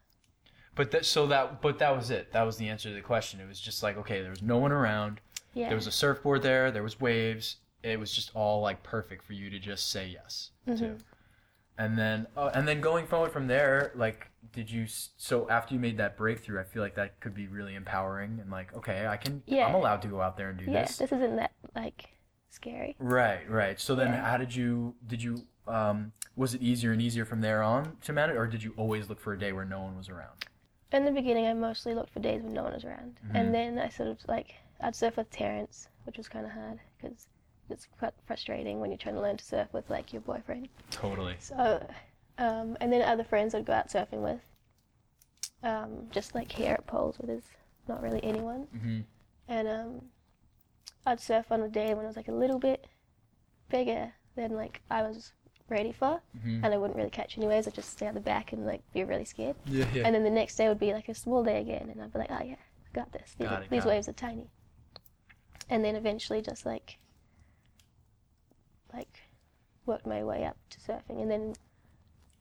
But 0.75 0.91
that 0.93 1.05
so 1.05 1.27
that 1.27 1.61
but 1.61 1.79
that 1.79 1.95
was 1.95 2.11
it. 2.11 2.33
That 2.33 2.43
was 2.43 2.57
the 2.57 2.69
answer 2.69 2.89
to 2.89 2.95
the 2.95 3.01
question. 3.01 3.41
It 3.41 3.49
was 3.49 3.61
just 3.61 3.83
like 3.83 3.97
okay, 3.99 4.23
there 4.23 4.31
was 4.31 4.43
no 4.43 4.59
one 4.59 4.73
around. 4.73 5.21
Yeah. 5.53 5.69
There 5.69 5.77
was 5.77 5.87
a 5.87 5.93
surfboard 5.93 6.43
there. 6.43 6.71
There 6.71 6.83
was 6.83 7.01
waves. 7.01 7.57
It 7.83 7.99
was 7.99 8.13
just 8.13 8.31
all 8.35 8.61
like 8.61 8.83
perfect 8.83 9.25
for 9.25 9.33
you 9.33 9.51
to 9.51 9.59
just 9.59 9.91
say 9.91 10.09
yes 10.09 10.51
to. 10.67 10.73
Mm-hmm. 10.73 10.95
And 11.81 11.97
then 11.99 12.27
uh, 12.37 12.51
and 12.53 12.69
then 12.69 12.83
going 12.83 13.07
forward 13.07 13.33
from 13.33 13.47
there, 13.47 13.93
like 13.95 14.27
did 14.53 14.71
you 14.71 14.85
so 15.17 15.49
after 15.49 15.73
you 15.73 15.81
made 15.81 15.97
that 15.97 16.15
breakthrough, 16.19 16.61
I 16.61 16.65
feel 16.65 16.83
like 16.83 16.95
that 16.97 17.19
could 17.21 17.33
be 17.35 17.47
really 17.47 17.75
empowering 17.75 18.39
and 18.39 18.51
like 18.51 18.75
okay, 18.77 19.07
I 19.07 19.17
can 19.17 19.43
Yeah. 19.47 19.67
I'm 19.67 19.75
allowed 19.75 20.03
to 20.03 20.09
go 20.09 20.21
out 20.21 20.37
there 20.37 20.51
and 20.51 20.59
do 20.59 20.67
this. 20.67 20.75
yeah, 20.75 20.83
this. 20.83 20.97
this 20.99 21.13
isn't 21.13 21.37
that 21.37 21.53
like 21.75 22.11
scary. 22.51 22.97
Right, 22.99 23.49
right. 23.51 23.81
So 23.81 23.95
then 23.95 24.09
Yeah. 24.13 24.25
how 24.31 24.37
did 24.37 24.55
you 24.55 24.95
did 25.07 25.23
you 25.23 25.47
um 25.67 26.13
was 26.37 26.53
it 26.53 26.61
easier 26.61 26.93
and 26.93 27.01
easier 27.01 27.25
from 27.25 27.41
there 27.41 27.63
on 27.63 27.97
to 28.03 28.13
manage 28.13 28.37
or 28.37 28.47
did 28.47 28.63
you 28.63 28.75
always 28.77 29.09
look 29.09 29.19
for 29.21 29.33
a 29.33 29.39
day 29.39 29.53
where 29.53 29.65
no 29.65 29.81
one 29.81 29.97
was 29.97 30.11
around? 30.11 30.45
In 30.93 31.07
the 31.07 31.13
beginning, 31.13 31.47
I 31.47 31.55
mostly 31.55 31.95
looked 31.95 32.13
for 32.13 32.21
days 32.21 32.43
when 32.43 32.53
no 32.53 32.65
one 32.65 32.75
was 32.75 32.85
around, 32.85 33.21
Mhm. 33.25 33.37
and 33.37 33.55
then 33.55 33.79
I 33.79 33.89
sort 33.89 34.09
of 34.11 34.19
like 34.29 34.57
I'd 34.83 34.95
surf 34.95 35.17
with 35.17 35.31
Terrence, 35.31 35.89
which 36.05 36.19
was 36.19 36.29
kind 36.29 36.45
of 36.45 36.53
hard 36.53 36.79
because 37.01 37.29
it's 37.71 37.87
quite 37.99 38.13
frustrating 38.27 38.81
when 38.81 38.91
you're 38.91 38.99
trying 38.99 39.15
to 39.17 39.21
learn 39.21 39.37
to 39.37 39.45
surf 39.45 39.69
with 39.73 39.89
like 39.91 40.13
your 40.13 40.23
boyfriend. 40.23 40.69
Totally. 40.91 41.37
So, 41.39 41.87
um, 42.39 42.77
and 42.81 42.93
then 42.93 43.03
other 43.03 43.25
friends 43.25 43.55
I'd 43.55 43.65
go 43.67 43.73
out 43.73 43.89
surfing 43.89 44.23
with, 44.23 44.41
um, 45.63 46.09
just 46.11 46.35
like 46.35 46.51
here 46.53 46.73
at 46.75 46.87
Poles, 46.87 47.19
where 47.19 47.27
there's 47.27 47.49
not 47.89 48.03
really 48.03 48.23
anyone, 48.25 48.67
Mhm. 48.75 49.05
and 49.49 49.69
um, 49.69 50.03
I'd 51.07 51.21
surf 51.21 51.51
on 51.53 51.63
a 51.63 51.69
day 51.69 51.95
when 51.95 52.05
it 52.05 52.09
was 52.09 52.17
like 52.17 52.29
a 52.29 52.33
little 52.33 52.59
bit 52.59 52.87
bigger 53.69 54.13
than 54.37 54.53
like 54.55 54.81
I 54.91 55.03
was 55.03 55.33
ready 55.69 55.93
for, 55.93 56.21
Mhm. 56.39 56.65
and 56.65 56.67
I 56.67 56.77
wouldn't 56.79 56.97
really 56.97 57.11
catch 57.11 57.37
any 57.39 57.47
waves. 57.47 57.67
I'd 57.69 57.75
just 57.75 57.91
stay 57.91 58.07
at 58.07 58.15
the 58.15 58.21
back 58.21 58.53
and 58.53 58.67
like 58.67 58.83
be 58.93 59.05
really 59.05 59.25
scared. 59.25 59.57
Yeah, 59.67 59.87
yeah. 59.93 60.03
And 60.07 60.15
then 60.15 60.25
the 60.25 60.31
next 60.31 60.57
day 60.57 60.69
would 60.69 60.79
be 60.81 60.93
like 60.93 61.09
a 61.09 61.15
small 61.15 61.45
day 61.45 61.61
again, 61.61 61.91
and 61.91 62.03
I'd 62.03 62.13
be 62.13 62.19
like, 62.21 62.31
oh 62.31 62.43
yeah, 62.45 62.55
I 62.55 62.93
got 62.93 63.13
this. 63.13 63.35
These, 63.39 63.49
Got 63.49 63.63
it, 63.65 63.71
these 63.71 63.85
got 63.85 63.91
it. 63.91 63.93
waves 63.95 64.09
are 64.09 64.13
tiny. 64.15 64.51
And 65.69 65.85
then 65.85 65.95
eventually 65.95 66.43
just 66.43 66.67
like, 66.67 66.99
like, 68.93 69.21
worked 69.87 70.07
my 70.07 70.23
way 70.25 70.45
up 70.45 70.57
to 70.71 70.81
surfing, 70.81 71.21
and 71.23 71.31
then 71.31 71.55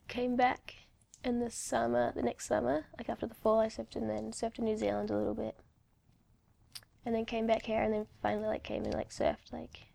came 0.08 0.36
back 0.36 0.76
in 1.24 1.40
the 1.40 1.52
summer, 1.52 2.12
the 2.14 2.22
next 2.24 2.48
summer, 2.48 2.86
like 2.98 3.10
after 3.10 3.28
the 3.28 3.36
fall, 3.36 3.60
I 3.60 3.68
surfed 3.68 3.96
and 3.96 4.10
then 4.10 4.32
surfed 4.32 4.60
in 4.60 4.66
New 4.66 4.78
Zealand 4.78 5.10
a 5.12 5.18
little 5.18 5.34
bit. 5.36 5.56
and 7.06 7.16
then 7.16 7.26
came 7.26 7.48
back 7.48 7.64
here, 7.66 7.82
and 7.82 7.94
then 7.94 8.08
finally 8.22 8.48
like 8.48 8.64
came 8.64 8.84
and 8.86 8.94
like 8.94 9.10
surfed 9.10 9.52
like 9.52 9.88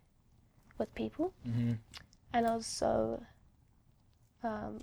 with 0.79 0.95
people, 0.95 1.33
hmm 1.45 1.73
and 2.33 2.47
I 2.47 2.57
was 2.57 2.67
so 2.67 3.23
um, 4.43 4.79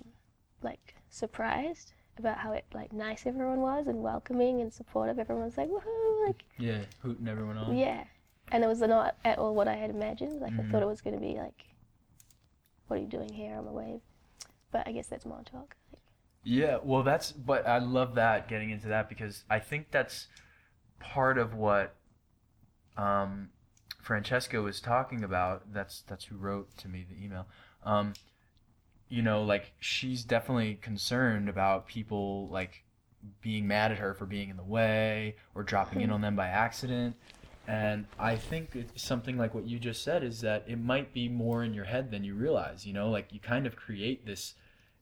like 0.62 0.94
surprised 1.10 1.92
about 2.18 2.38
how 2.38 2.52
it 2.52 2.64
like 2.74 2.92
nice 2.92 3.26
everyone 3.26 3.60
was 3.60 3.86
and 3.86 4.02
welcoming 4.02 4.60
and 4.60 4.72
supportive. 4.72 5.18
Everyone 5.18 5.44
was 5.44 5.56
like 5.56 5.68
woohoo, 5.70 6.26
like 6.26 6.44
Yeah, 6.58 6.80
hooting 7.02 7.28
everyone 7.28 7.56
on. 7.58 7.76
yeah, 7.76 8.04
and 8.52 8.62
it 8.64 8.68
was 8.68 8.80
not 8.80 9.16
at 9.24 9.38
all 9.38 9.54
what 9.54 9.68
I 9.68 9.74
had 9.76 9.90
imagined. 9.90 10.40
Like 10.40 10.54
I 10.58 10.62
Mhm. 10.62 10.70
thought 10.70 10.82
it 10.82 10.86
was 10.86 11.00
gonna 11.00 11.20
be 11.20 11.34
like, 11.36 11.64
what 12.86 12.98
are 12.98 13.02
you 13.02 13.08
doing 13.08 13.32
here 13.32 13.56
on 13.56 13.64
the 13.64 13.72
wave? 13.72 14.00
But 14.72 14.86
I 14.88 14.92
guess 14.92 15.08
that's 15.08 15.26
Montauk. 15.26 15.76
Like, 15.92 16.02
Yeah, 16.44 16.78
well, 16.82 17.02
that's 17.02 17.32
but 17.32 17.66
I 17.66 17.78
love 17.78 18.14
that 18.16 18.48
getting 18.48 18.70
into 18.70 18.88
that 18.88 19.08
because 19.08 19.44
I 19.48 19.58
think 19.60 19.90
that's 19.90 20.26
part 21.00 21.38
of 21.38 21.54
what 21.54 21.96
um, 22.96 23.50
Francesca 24.02 24.60
was 24.60 24.80
talking 24.80 25.24
about. 25.24 25.72
That's 25.72 26.02
that's 26.02 26.24
who 26.26 26.36
wrote 26.36 26.76
to 26.78 26.88
me 26.88 27.06
the 27.08 27.24
email. 27.24 27.46
Um, 27.84 28.14
you 29.08 29.22
know, 29.22 29.42
like 29.42 29.72
she's 29.80 30.24
definitely 30.24 30.76
concerned 30.76 31.48
about 31.48 31.86
people 31.86 32.48
like 32.50 32.84
being 33.40 33.66
mad 33.68 33.92
at 33.92 33.98
her 33.98 34.14
for 34.14 34.26
being 34.26 34.50
in 34.50 34.56
the 34.56 34.64
way 34.64 35.36
or 35.54 35.62
dropping 35.62 36.00
in 36.00 36.10
on 36.12 36.20
them 36.20 36.36
by 36.36 36.48
accident. 36.48 37.16
And 37.68 38.06
I 38.18 38.36
think 38.36 38.74
it's 38.74 39.02
something 39.02 39.38
like 39.38 39.54
what 39.54 39.66
you 39.66 39.78
just 39.78 40.02
said 40.02 40.22
is 40.24 40.40
that 40.40 40.64
it 40.66 40.80
might 40.80 41.12
be 41.14 41.28
more 41.28 41.62
in 41.62 41.74
your 41.74 41.84
head 41.84 42.10
than 42.10 42.24
you 42.24 42.34
realize. 42.34 42.84
You 42.86 42.92
know, 42.92 43.08
like 43.10 43.32
you 43.32 43.40
kind 43.40 43.66
of 43.66 43.76
create 43.76 44.26
this 44.26 44.54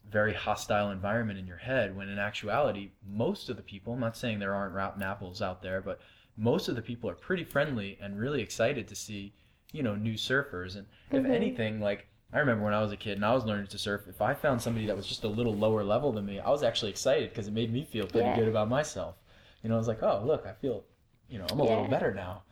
very 0.09 0.35
hostile 0.35 0.91
environment 0.91 1.39
in 1.39 1.47
your 1.47 1.57
head 1.59 1.97
when 1.97 2.09
in 2.09 2.19
actuality 2.19 2.91
most 3.07 3.49
of 3.49 3.57
the 3.57 3.63
people 3.63 3.93
i'm 3.93 4.01
not 4.01 4.17
saying 4.17 4.39
there 4.39 4.55
aren't 4.55 4.75
rotten 4.75 5.03
apples 5.03 5.41
out 5.43 5.63
there 5.63 5.81
but 5.81 6.01
most 6.37 6.69
of 6.69 6.75
the 6.75 6.83
people 6.83 7.09
are 7.09 7.15
pretty 7.15 7.45
friendly 7.45 7.97
and 8.01 8.19
really 8.19 8.41
excited 8.43 8.89
to 8.89 8.97
see 8.97 9.33
you 9.73 9.83
know 9.83 9.95
new 9.95 10.15
surfers 10.15 10.75
and 10.77 10.87
if 11.13 11.23
Mhm. 11.23 11.31
anything 11.31 11.81
like 11.81 12.09
i 12.33 12.39
remember 12.39 12.65
when 12.65 12.75
i 12.75 12.81
was 12.83 12.91
a 12.93 12.97
kid 12.97 13.13
and 13.17 13.25
i 13.25 13.33
was 13.35 13.45
learning 13.45 13.67
to 13.69 13.79
surf 13.79 14.09
if 14.09 14.21
i 14.21 14.35
found 14.35 14.61
somebody 14.61 14.87
that 14.87 14.97
was 14.97 15.07
just 15.07 15.23
a 15.23 15.29
little 15.29 15.55
lower 15.55 15.85
level 15.85 16.11
than 16.13 16.25
me 16.27 16.41
i 16.41 16.51
was 16.51 16.63
actually 16.63 16.91
excited 16.91 17.29
because 17.29 17.47
it 17.47 17.53
made 17.53 17.73
me 17.73 17.85
feel 17.85 18.07
pretty 18.07 18.31
Yeah. 18.31 18.37
good 18.37 18.49
about 18.49 18.69
myself 18.69 19.17
you 19.63 19.69
know 19.69 19.75
i 19.77 19.79
was 19.79 19.87
like 19.89 20.03
oh 20.03 20.23
look 20.25 20.47
i 20.47 20.53
feel 20.55 20.83
you 21.29 21.39
know 21.39 21.47
i'm 21.51 21.61
a 21.61 21.65
little 21.65 21.87
better 21.89 22.13
now 22.15 22.43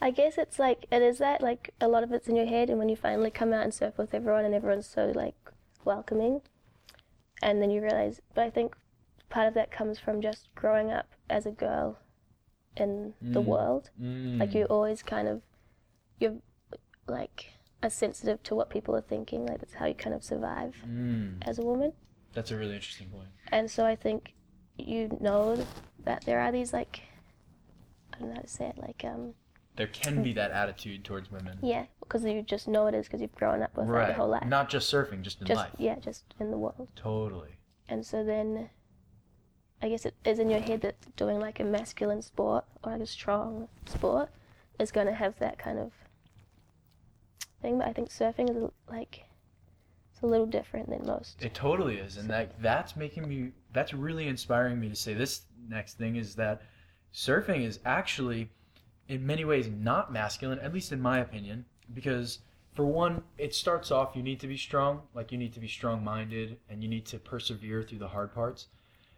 I 0.00 0.10
guess 0.10 0.36
it's 0.38 0.58
like 0.58 0.86
it 0.90 1.00
is 1.02 1.18
that 1.18 1.40
like 1.40 1.72
a 1.80 1.88
lot 1.88 2.02
of 2.02 2.12
it's 2.12 2.28
in 2.28 2.36
your 2.36 2.46
head, 2.46 2.68
and 2.70 2.78
when 2.78 2.88
you 2.88 2.96
finally 2.96 3.30
come 3.30 3.52
out 3.52 3.64
and 3.64 3.72
surf 3.72 3.96
with 3.98 4.12
everyone, 4.14 4.44
and 4.44 4.54
everyone's 4.54 4.86
so 4.86 5.12
like 5.14 5.34
welcoming, 5.84 6.42
and 7.42 7.62
then 7.62 7.70
you 7.70 7.80
realize. 7.82 8.20
But 8.34 8.44
I 8.44 8.50
think 8.50 8.74
part 9.30 9.48
of 9.48 9.54
that 9.54 9.70
comes 9.70 9.98
from 9.98 10.20
just 10.20 10.48
growing 10.54 10.90
up 10.92 11.06
as 11.30 11.46
a 11.46 11.50
girl 11.50 11.98
in 12.76 13.14
the 13.22 13.40
Mm. 13.40 13.46
world. 13.46 13.90
mm. 14.00 14.38
Like 14.38 14.54
you 14.54 14.64
always 14.66 15.02
kind 15.02 15.28
of 15.28 15.42
you're 16.20 16.36
like 17.06 17.52
are 17.82 17.90
sensitive 17.90 18.42
to 18.44 18.54
what 18.54 18.68
people 18.70 18.94
are 18.94 19.00
thinking. 19.00 19.46
Like 19.46 19.60
that's 19.60 19.74
how 19.74 19.86
you 19.86 19.94
kind 19.94 20.14
of 20.14 20.22
survive 20.22 20.76
mm. 20.86 21.36
as 21.42 21.58
a 21.58 21.62
woman. 21.62 21.92
that's 22.34 22.50
a 22.50 22.56
really 22.56 22.74
interesting 22.74 23.08
point. 23.08 23.22
point 23.22 23.48
And 23.50 23.70
so 23.70 23.86
I 23.86 23.96
think 23.96 24.34
you 24.76 25.16
know 25.20 25.64
that 26.04 26.24
there 26.26 26.38
are 26.40 26.52
these 26.52 26.72
like 26.74 27.00
I 28.12 28.18
don't 28.18 28.28
know 28.28 28.34
how 28.34 28.42
to 28.42 28.48
say 28.48 28.66
it 28.66 28.76
like 28.78 29.02
um 29.04 29.32
there 29.76 29.86
can 29.88 30.22
be 30.22 30.32
mm. 30.32 30.36
that 30.36 30.50
attitude 30.50 31.04
towards 31.04 31.30
women 31.30 31.58
yeah 31.62 31.84
because 32.00 32.24
you 32.24 32.42
just 32.42 32.68
know 32.68 32.86
it 32.86 32.94
is 32.94 33.06
because 33.06 33.20
you've 33.20 33.34
grown 33.34 33.62
up 33.62 33.76
with 33.76 33.86
it 33.86 33.90
right 33.90 34.08
your 34.08 34.16
whole 34.16 34.28
life. 34.28 34.44
not 34.46 34.68
just 34.68 34.92
surfing 34.92 35.22
just 35.22 35.40
in 35.40 35.46
just 35.46 35.58
life 35.58 35.70
yeah, 35.78 35.96
just 35.98 36.24
in 36.40 36.50
the 36.50 36.58
world. 36.58 36.88
totally 36.96 37.50
And 37.88 38.04
so 38.04 38.24
then 38.24 38.70
I 39.82 39.88
guess 39.88 40.06
it 40.06 40.14
is 40.24 40.38
in 40.38 40.50
your 40.50 40.60
head 40.60 40.80
that 40.82 40.96
doing 41.16 41.38
like 41.38 41.60
a 41.60 41.64
masculine 41.64 42.22
sport 42.22 42.64
or 42.82 42.92
like 42.92 43.00
a 43.00 43.06
strong 43.06 43.68
sport 43.86 44.30
is 44.78 44.90
going 44.90 45.06
to 45.06 45.12
have 45.12 45.38
that 45.38 45.58
kind 45.58 45.78
of 45.78 45.92
thing. 47.60 47.78
But 47.78 47.88
I 47.88 47.92
think 47.92 48.08
surfing 48.08 48.50
is 48.50 48.70
like 48.88 49.24
it's 50.12 50.22
a 50.22 50.26
little 50.26 50.46
different 50.46 50.88
than 50.88 51.06
most. 51.06 51.42
It 51.42 51.52
totally 51.52 51.98
is, 51.98 52.16
and 52.16 52.28
that 52.30 52.60
that's 52.62 52.96
making 52.96 53.28
me. 53.28 53.52
That's 53.72 53.92
really 53.92 54.28
inspiring 54.28 54.80
me 54.80 54.88
to 54.88 54.96
say 54.96 55.12
this 55.12 55.42
next 55.68 55.98
thing 55.98 56.16
is 56.16 56.34
that 56.36 56.62
surfing 57.12 57.66
is 57.66 57.80
actually, 57.84 58.50
in 59.08 59.26
many 59.26 59.44
ways, 59.44 59.68
not 59.68 60.12
masculine, 60.12 60.58
at 60.60 60.72
least 60.74 60.92
in 60.92 61.00
my 61.00 61.18
opinion, 61.18 61.64
because 61.94 62.40
for 62.74 62.84
one, 62.84 63.22
it 63.38 63.54
starts 63.54 63.90
off 63.90 64.16
you 64.16 64.22
need 64.22 64.40
to 64.40 64.46
be 64.48 64.56
strong, 64.56 65.02
like 65.14 65.32
you 65.32 65.38
need 65.38 65.54
to 65.54 65.60
be 65.60 65.68
strong-minded, 65.68 66.58
and 66.68 66.82
you 66.82 66.88
need 66.88 67.06
to 67.06 67.18
persevere 67.18 67.82
through 67.82 67.98
the 67.98 68.08
hard 68.08 68.34
parts. 68.34 68.66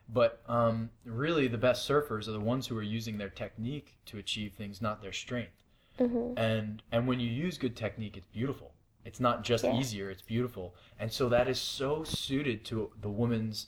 But 0.08 0.42
um, 0.48 0.90
really, 1.04 1.48
the 1.48 1.58
best 1.58 1.88
surfers 1.88 2.28
are 2.28 2.32
the 2.32 2.40
ones 2.40 2.66
who 2.66 2.78
are 2.78 2.82
using 2.82 3.18
their 3.18 3.28
technique 3.30 3.96
to 4.06 4.18
achieve 4.18 4.54
things, 4.54 4.80
not 4.82 5.02
their 5.02 5.12
strength 5.12 5.64
hmm 5.98 6.32
and 6.36 6.82
and 6.92 7.06
when 7.06 7.20
you 7.20 7.28
use 7.28 7.58
good 7.58 7.76
technique 7.76 8.16
it's 8.16 8.26
beautiful 8.28 8.72
it's 9.04 9.20
not 9.20 9.42
just 9.44 9.64
Yeah. 9.64 9.72
easier 9.72 10.10
it's 10.10 10.22
beautiful 10.22 10.74
and 10.98 11.10
so 11.12 11.28
that 11.28 11.48
is 11.48 11.60
so 11.60 12.04
suited 12.04 12.64
to 12.66 12.92
the 13.00 13.08
woman's 13.08 13.66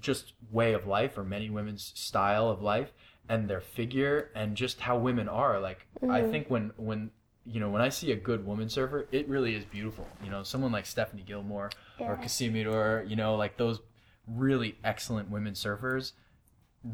just 0.00 0.34
way 0.50 0.72
of 0.72 0.86
life 0.86 1.16
or 1.16 1.24
many 1.24 1.50
women's 1.50 1.92
style 1.94 2.48
of 2.48 2.62
life 2.62 2.92
and 3.28 3.48
their 3.48 3.60
figure 3.60 4.30
and 4.34 4.56
just 4.56 4.80
how 4.80 4.96
women 4.98 5.28
are 5.28 5.58
like 5.60 5.86
i 6.02 6.20
Mhm. 6.20 6.30
think 6.30 6.50
when 6.50 6.72
when 6.76 7.10
you 7.46 7.58
know 7.60 7.70
when 7.70 7.80
i 7.82 7.88
see 7.88 8.12
a 8.12 8.16
good 8.16 8.44
woman 8.46 8.68
surfer 8.68 9.06
it 9.12 9.28
really 9.28 9.54
is 9.54 9.64
beautiful 9.64 10.06
you 10.22 10.30
know 10.30 10.42
someone 10.42 10.72
like 10.72 10.86
stephanie 10.86 11.22
gilmore 11.26 11.70
or 11.98 12.06
Yeah. 12.06 12.16
Carissa 12.16 12.64
Moore 12.64 13.04
you 13.06 13.16
know 13.16 13.34
like 13.36 13.56
those 13.56 13.80
really 14.26 14.76
excellent 14.84 15.30
women 15.30 15.54
surfers 15.54 16.12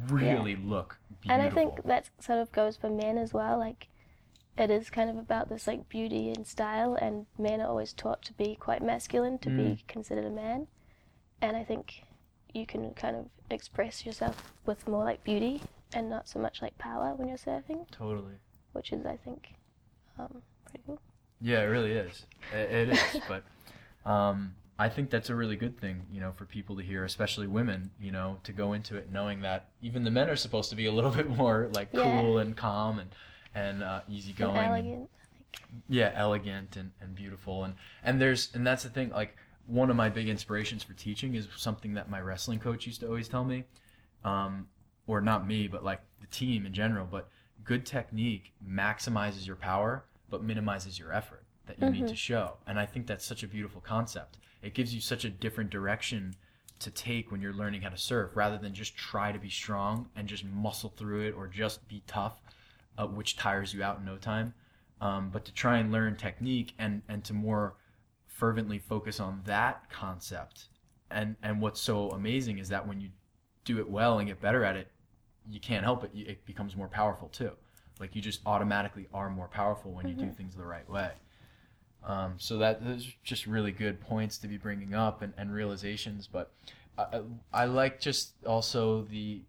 really 0.09 0.57
look 0.57 0.99
beautiful 1.21 1.33
And 1.33 1.43
I 1.43 1.51
think 1.51 1.83
that 1.85 2.11
sort 2.21 2.39
of 2.39 2.53
goes 2.53 2.77
for 2.77 2.89
men 2.89 3.19
as 3.19 3.33
well. 3.35 3.59
Like, 3.59 3.89
it 4.57 4.71
is 4.71 4.91
kind 4.91 5.11
of 5.11 5.17
about 5.17 5.49
this 5.49 5.67
like 5.67 5.89
beauty 5.89 6.31
and 6.31 6.47
style, 6.47 6.95
and 6.95 7.27
men 7.39 7.61
are 7.61 7.67
always 7.69 7.93
taught 7.93 8.23
to 8.23 8.33
be 8.35 8.55
quite 8.57 8.83
masculine 8.83 9.39
to 9.39 9.49
Mm. 9.51 9.57
be 9.57 9.85
considered 9.89 10.25
a 10.27 10.31
man. 10.31 10.69
And 11.41 11.57
I 11.57 11.65
think 11.65 12.05
you 12.53 12.67
can 12.67 12.95
kind 12.95 13.17
of 13.17 13.27
express 13.51 14.05
yourself 14.07 14.53
with 14.67 14.87
more 14.87 15.05
like 15.05 15.25
beauty 15.25 15.63
and 15.93 16.09
not 16.09 16.29
so 16.29 16.39
much 16.39 16.63
like 16.63 16.77
power 16.79 17.15
when 17.15 17.29
you're 17.29 17.37
surfing, 17.39 17.87
totally 17.91 18.35
which 18.73 18.93
is 18.93 19.05
I 19.07 19.17
think 19.17 19.49
um, 20.19 20.43
pretty 20.67 20.85
cool. 20.87 21.01
Yeah, 21.41 21.61
it 21.63 21.67
really 21.67 21.93
is. 21.93 22.27
It, 22.55 22.71
it 22.71 22.89
is, 22.91 23.21
but 23.29 23.43
um, 24.11 24.55
I 24.79 24.89
think 24.89 25.11
that's 25.11 25.31
a 25.31 25.35
really 25.35 25.57
good 25.57 25.79
thing, 25.81 26.03
you 26.13 26.21
know, 26.21 26.33
for 26.33 26.45
people 26.45 26.77
to 26.77 26.83
hear, 26.83 27.05
especially 27.05 27.47
women, 27.47 27.91
you 28.01 28.13
know, 28.13 28.39
to 28.45 28.53
go 28.53 28.73
into 28.75 28.97
it 28.97 29.11
knowing 29.13 29.41
that 29.43 29.69
even 29.83 30.05
the 30.05 30.11
men 30.11 30.29
are 30.31 30.37
supposed 30.37 30.71
to 30.71 30.77
be 30.77 30.87
a 30.87 30.93
little 30.93 31.11
bit 31.21 31.29
more 31.29 31.69
like 31.73 31.89
Yeah. 31.93 32.03
cool 32.03 32.39
and 32.39 32.57
calm 32.57 32.99
and 32.99 33.11
and 33.55 33.83
uh, 33.83 34.01
And 34.07 34.15
easygoing. 34.15 34.57
elegant. 34.57 35.11
Yeah, 35.89 36.13
elegant 36.15 36.77
and, 36.77 36.93
and 37.01 37.15
beautiful 37.15 37.65
and 37.65 37.75
and 38.05 38.21
there's 38.21 38.51
and 38.55 38.67
that's 38.67 38.83
the 38.85 38.89
thing. 38.91 39.11
Like 39.11 39.37
one 39.67 39.91
of 39.91 39.97
my 39.97 40.09
big 40.09 40.29
inspirations 40.29 40.83
for 40.83 40.93
teaching 40.95 41.35
is 41.35 41.49
something 41.57 41.95
that 41.95 42.09
my 42.11 42.21
wrestling 42.21 42.59
coach 42.59 42.87
used 42.87 43.01
to 43.01 43.07
always 43.07 43.29
tell 43.29 43.45
me, 43.45 43.65
um, 44.25 44.69
or 45.19 45.21
not 45.21 45.47
me, 45.47 45.69
but 45.69 45.85
like 45.85 46.01
the 46.21 46.27
team 46.27 46.67
in 46.67 46.73
general. 46.73 47.07
But 47.11 47.29
good 47.65 47.87
technique 47.87 48.53
maximizes 48.67 49.47
your 49.47 49.57
power, 49.57 50.05
but 50.29 50.43
minimizes 50.43 50.99
your 50.99 51.13
effort 51.13 51.45
that 51.67 51.81
you 51.81 51.91
need 51.91 52.09
to 52.09 52.17
show. 52.17 52.57
And 52.67 52.79
I 52.79 52.87
think 52.87 53.07
that's 53.07 53.25
such 53.25 53.43
a 53.43 53.49
beautiful 53.49 53.81
concept. 53.81 54.39
It 54.63 54.75
gives 54.75 54.95
you 54.95 55.01
such 55.01 55.25
a 55.25 55.31
different 55.31 55.71
direction 55.71 56.35
to 56.81 56.91
take 56.91 57.31
when 57.31 57.41
you're 57.41 57.53
learning 57.53 57.83
how 57.83 57.91
to 57.91 57.99
surf, 57.99 58.31
rather 58.35 58.57
than 58.57 58.73
just 58.73 58.97
try 58.97 59.33
to 59.33 59.39
be 59.39 59.51
strong 59.51 60.09
and 60.17 60.27
just 60.27 60.45
muscle 60.45 60.93
through 60.97 61.21
it 61.21 61.35
or 61.37 61.47
just 61.47 61.87
be 61.89 62.03
tough, 62.07 62.41
uh, 62.99 63.07
which 63.07 63.37
tires 63.37 63.75
you 63.75 63.83
out 63.83 63.99
in 63.99 64.05
no 64.05 64.17
time 64.17 64.55
um, 65.01 65.31
but 65.33 65.45
to 65.45 65.53
try 65.53 65.79
and 65.79 65.91
learn 65.91 66.17
technique 66.17 66.75
and 66.79 67.03
and 67.09 67.25
to 67.25 67.33
more 67.33 67.75
fervently 68.27 68.79
focus 68.79 69.21
on 69.21 69.41
that 69.45 69.91
concept 69.91 70.69
and 71.11 71.37
and 71.43 71.61
what's 71.61 71.81
so 71.81 72.11
amazing 72.11 72.59
is 72.59 72.69
that 72.69 72.87
when 72.87 73.01
you 73.01 73.09
do 73.65 73.79
it 73.79 73.89
well 73.89 74.19
and 74.19 74.29
get 74.29 74.41
better 74.41 74.65
at 74.65 74.77
it 74.77 74.89
you 75.51 75.61
can't 75.61 75.85
help 75.85 76.05
it 76.05 76.11
it 76.15 76.47
becomes 76.47 76.77
more 76.77 76.89
powerful 76.89 77.29
too. 77.29 77.53
Like 77.99 78.15
you 78.15 78.23
just 78.23 78.41
automatically 78.47 79.09
are 79.13 79.29
more 79.29 79.49
powerful 79.49 79.93
when 79.93 80.09
you 80.09 80.15
do 80.15 80.31
things 80.31 80.55
the 80.57 80.65
right 80.65 80.89
way. 80.89 81.11
Um, 82.03 82.35
so 82.39 82.57
that 82.59 82.83
those 82.83 83.07
are 83.07 83.13
just 83.23 83.47
really 83.47 83.73
good 83.73 84.01
points 84.01 84.39
to 84.39 84.49
be 84.49 84.57
bringing 84.57 84.95
up 84.95 85.21
and, 85.21 85.35
and 85.37 85.53
realizations 85.53 86.27
but 86.27 86.51
I, 86.97 87.03
I 87.03 87.21
I 87.53 87.65
like 87.67 88.01
just 88.01 88.33
also 88.47 89.03
the 89.03 89.43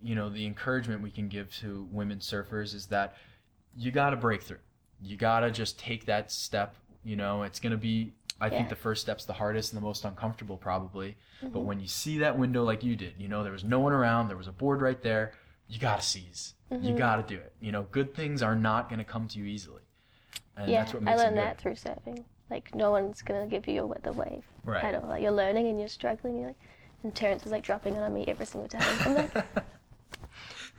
you 0.00 0.14
know 0.14 0.28
the 0.28 0.46
encouragement 0.46 1.02
we 1.02 1.10
can 1.10 1.28
give 1.28 1.52
to 1.56 1.88
women 1.90 2.18
surfers 2.18 2.72
is 2.72 2.86
that 2.86 3.16
you 3.76 3.90
got 3.90 4.10
to 4.10 4.16
break 4.16 4.42
through. 4.42 4.58
You 5.00 5.16
got 5.16 5.40
to 5.40 5.50
just 5.50 5.78
take 5.78 6.06
that 6.06 6.30
step 6.30 6.76
you 7.04 7.16
know 7.16 7.42
it's 7.42 7.58
going 7.58 7.72
to 7.72 7.76
be 7.76 8.12
i 8.42 8.50
think 8.50 8.68
the 8.68 8.76
first 8.76 9.00
step's 9.02 9.24
the 9.24 9.32
hardest 9.42 9.72
and 9.72 9.80
the 9.80 9.84
most 9.86 10.04
uncomfortable 10.04 10.56
probably 10.56 11.16
but 11.40 11.60
Mhm. 11.60 11.64
when 11.64 11.80
you 11.80 11.88
see 11.88 12.18
that 12.18 12.38
window 12.38 12.62
like 12.64 12.82
you 12.84 12.94
did 12.96 13.14
you 13.18 13.28
know 13.28 13.42
there 13.42 13.52
was 13.52 13.64
no 13.64 13.80
one 13.80 13.92
around 13.92 14.28
there 14.28 14.36
was 14.36 14.48
a 14.48 14.52
board 14.62 14.82
right 14.82 15.02
there 15.02 15.32
you 15.68 15.78
got 15.78 16.00
to 16.00 16.06
seize 16.06 16.54
you 16.70 16.92
Mhm. 16.92 16.96
got 16.96 17.16
to 17.16 17.22
do 17.34 17.40
it 17.40 17.52
you 17.60 17.72
know 17.72 17.84
good 17.84 18.14
things 18.14 18.42
are 18.42 18.56
not 18.56 18.88
going 18.88 18.98
to 18.98 19.04
come 19.14 19.26
to 19.28 19.38
you 19.38 19.44
easily 19.46 19.82
and 20.56 20.70
yeah, 20.70 20.80
that's 20.80 20.92
what 20.94 21.02
makes 21.02 21.20
I 21.20 21.24
learned 21.24 21.38
that 21.38 21.58
through 21.58 21.72
surfing. 21.76 22.24
Like 22.50 22.74
no 22.74 22.90
one's 22.90 23.22
gonna 23.22 23.46
give 23.46 23.66
you 23.66 23.94
the 24.02 24.12
wave 24.12 24.44
right 24.64 24.84
at 24.84 24.94
all. 25.02 25.08
Like 25.08 25.22
you're 25.22 25.32
learning 25.32 25.66
and 25.68 25.78
you're 25.78 25.88
struggling. 25.88 26.36
You're 26.36 26.48
like, 26.48 26.60
and 27.02 27.14
Terrence 27.14 27.42
was 27.44 27.52
like 27.52 27.62
dropping 27.64 27.96
on 27.96 28.12
me 28.12 28.24
every 28.28 28.44
single 28.44 28.68
time. 28.68 28.82
I'm 29.06 29.14
like, 29.14 29.34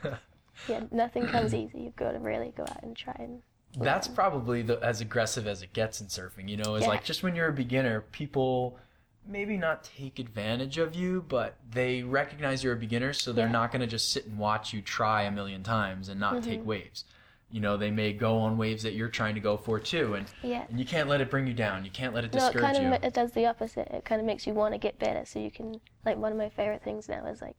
yeah, 0.67 0.81
nothing 0.91 1.27
comes 1.27 1.53
easy. 1.55 1.79
You've 1.81 1.95
got 1.95 2.11
to 2.11 2.19
really 2.19 2.53
go 2.55 2.63
out 2.63 2.83
and 2.83 2.95
try 2.95 3.15
and. 3.17 3.41
That's 3.77 4.07
probably 4.07 4.61
the, 4.61 4.77
as 4.83 5.01
aggressive 5.01 5.47
as 5.47 5.61
it 5.61 5.73
gets 5.73 5.99
in 6.01 6.07
surfing. 6.07 6.47
You 6.49 6.57
know, 6.57 6.75
it's 6.75 6.83
Yeah. 6.83 6.89
like 6.89 7.03
just 7.03 7.23
when 7.23 7.35
you're 7.35 7.47
a 7.49 7.53
beginner, 7.53 8.01
people 8.11 8.77
maybe 9.25 9.57
not 9.57 9.83
take 9.83 10.19
advantage 10.19 10.77
of 10.77 10.93
you, 10.95 11.23
but 11.27 11.55
they 11.71 12.03
recognize 12.03 12.63
you're 12.63 12.73
a 12.73 12.77
beginner, 12.77 13.13
so 13.13 13.31
they're 13.31 13.45
Yeah. 13.47 13.51
not 13.53 13.71
going 13.71 13.79
to 13.81 13.87
just 13.87 14.11
sit 14.11 14.25
and 14.25 14.37
watch 14.37 14.73
you 14.73 14.81
try 14.81 15.23
a 15.23 15.31
million 15.31 15.63
times 15.63 16.09
and 16.09 16.19
not 16.19 16.43
take 16.43 16.61
Mhm. 16.61 16.65
waves. 16.65 17.05
You 17.49 17.61
know, 17.61 17.77
they 17.77 17.89
may 17.91 18.13
go 18.13 18.37
on 18.39 18.57
waves 18.57 18.83
that 18.83 18.93
you're 18.93 19.09
trying 19.09 19.35
to 19.35 19.39
go 19.41 19.57
for 19.57 19.79
too, 19.79 20.15
and, 20.15 20.25
Yeah. 20.41 20.65
and 20.69 20.77
you 20.79 20.85
can't 20.85 21.07
let 21.07 21.21
it 21.21 21.29
bring 21.29 21.47
you 21.47 21.53
down. 21.53 21.85
You 21.85 21.91
can't 21.91 22.13
let 22.13 22.25
it 22.25 22.33
No, 22.33 22.39
it 22.47 22.51
discourage 22.53 22.65
kind 22.75 22.77
of 22.93 23.01
you. 23.01 23.07
it 23.07 23.13
does 23.13 23.31
the 23.31 23.45
opposite. 23.45 23.87
It 23.89 24.03
kind 24.05 24.19
of 24.19 24.25
makes 24.27 24.45
you 24.45 24.53
want 24.53 24.73
to 24.73 24.77
get 24.79 24.99
better, 24.99 25.23
so 25.25 25.39
you 25.39 25.51
can 25.51 25.79
like 26.03 26.17
one 26.17 26.31
of 26.31 26.37
my 26.37 26.49
favorite 26.49 26.83
things 26.83 27.07
now 27.07 27.25
is 27.27 27.41
like 27.41 27.55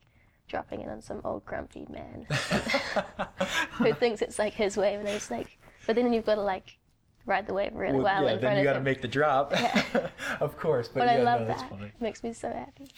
dropping 0.49 0.83
in 0.83 0.91
on 0.91 1.01
some 1.01 1.21
old 1.25 1.45
grumpy 1.47 1.87
man 1.89 2.27
who 3.73 3.93
thinks 3.95 4.21
it's 4.21 4.39
like 4.39 4.53
his 4.55 4.77
wave, 4.77 4.99
and 5.01 5.09
it's 5.09 5.31
like, 5.31 5.59
but 5.87 5.97
then 5.97 6.13
you've 6.13 6.27
got 6.27 6.37
to 6.37 6.43
like 6.43 6.79
ride 7.27 7.47
the 7.47 7.55
wave 7.55 7.75
really 7.75 8.01
well, 8.01 8.25
yeah, 8.25 8.33
in 8.33 8.37
then 8.37 8.41
front 8.41 8.57
you 8.57 8.61
of 8.61 8.65
got 8.65 8.73
to 8.75 8.81
make 8.81 9.01
the 9.01 9.09
drop. 9.09 9.53
Yeah. 9.53 10.09
of 10.41 10.57
course, 10.59 10.89
but, 10.89 11.01
but 11.01 11.07
yeah, 11.07 11.21
I 11.21 11.23
love 11.23 11.41
no, 11.43 11.47
that. 11.49 11.71
funny. 11.71 11.87
It 11.87 12.01
makes 12.01 12.23
me 12.23 12.33
so 12.33 12.49
happy. 12.49 12.89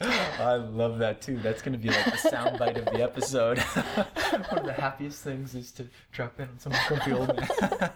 I 0.00 0.54
love 0.54 0.98
that 0.98 1.22
too. 1.22 1.38
That's 1.38 1.62
gonna 1.62 1.78
be 1.78 1.88
like 1.88 2.04
the 2.04 2.28
soundbite 2.28 2.76
of 2.76 2.86
the 2.86 3.02
episode. 3.02 3.58
One 4.48 4.58
of 4.58 4.66
the 4.66 4.72
happiest 4.72 5.22
things 5.22 5.54
is 5.54 5.70
to 5.72 5.86
drop 6.12 6.40
in 6.40 6.48
on 6.48 6.58
some 6.58 6.72
grumpy 6.88 7.12
old 7.12 7.36
man. 7.36 7.90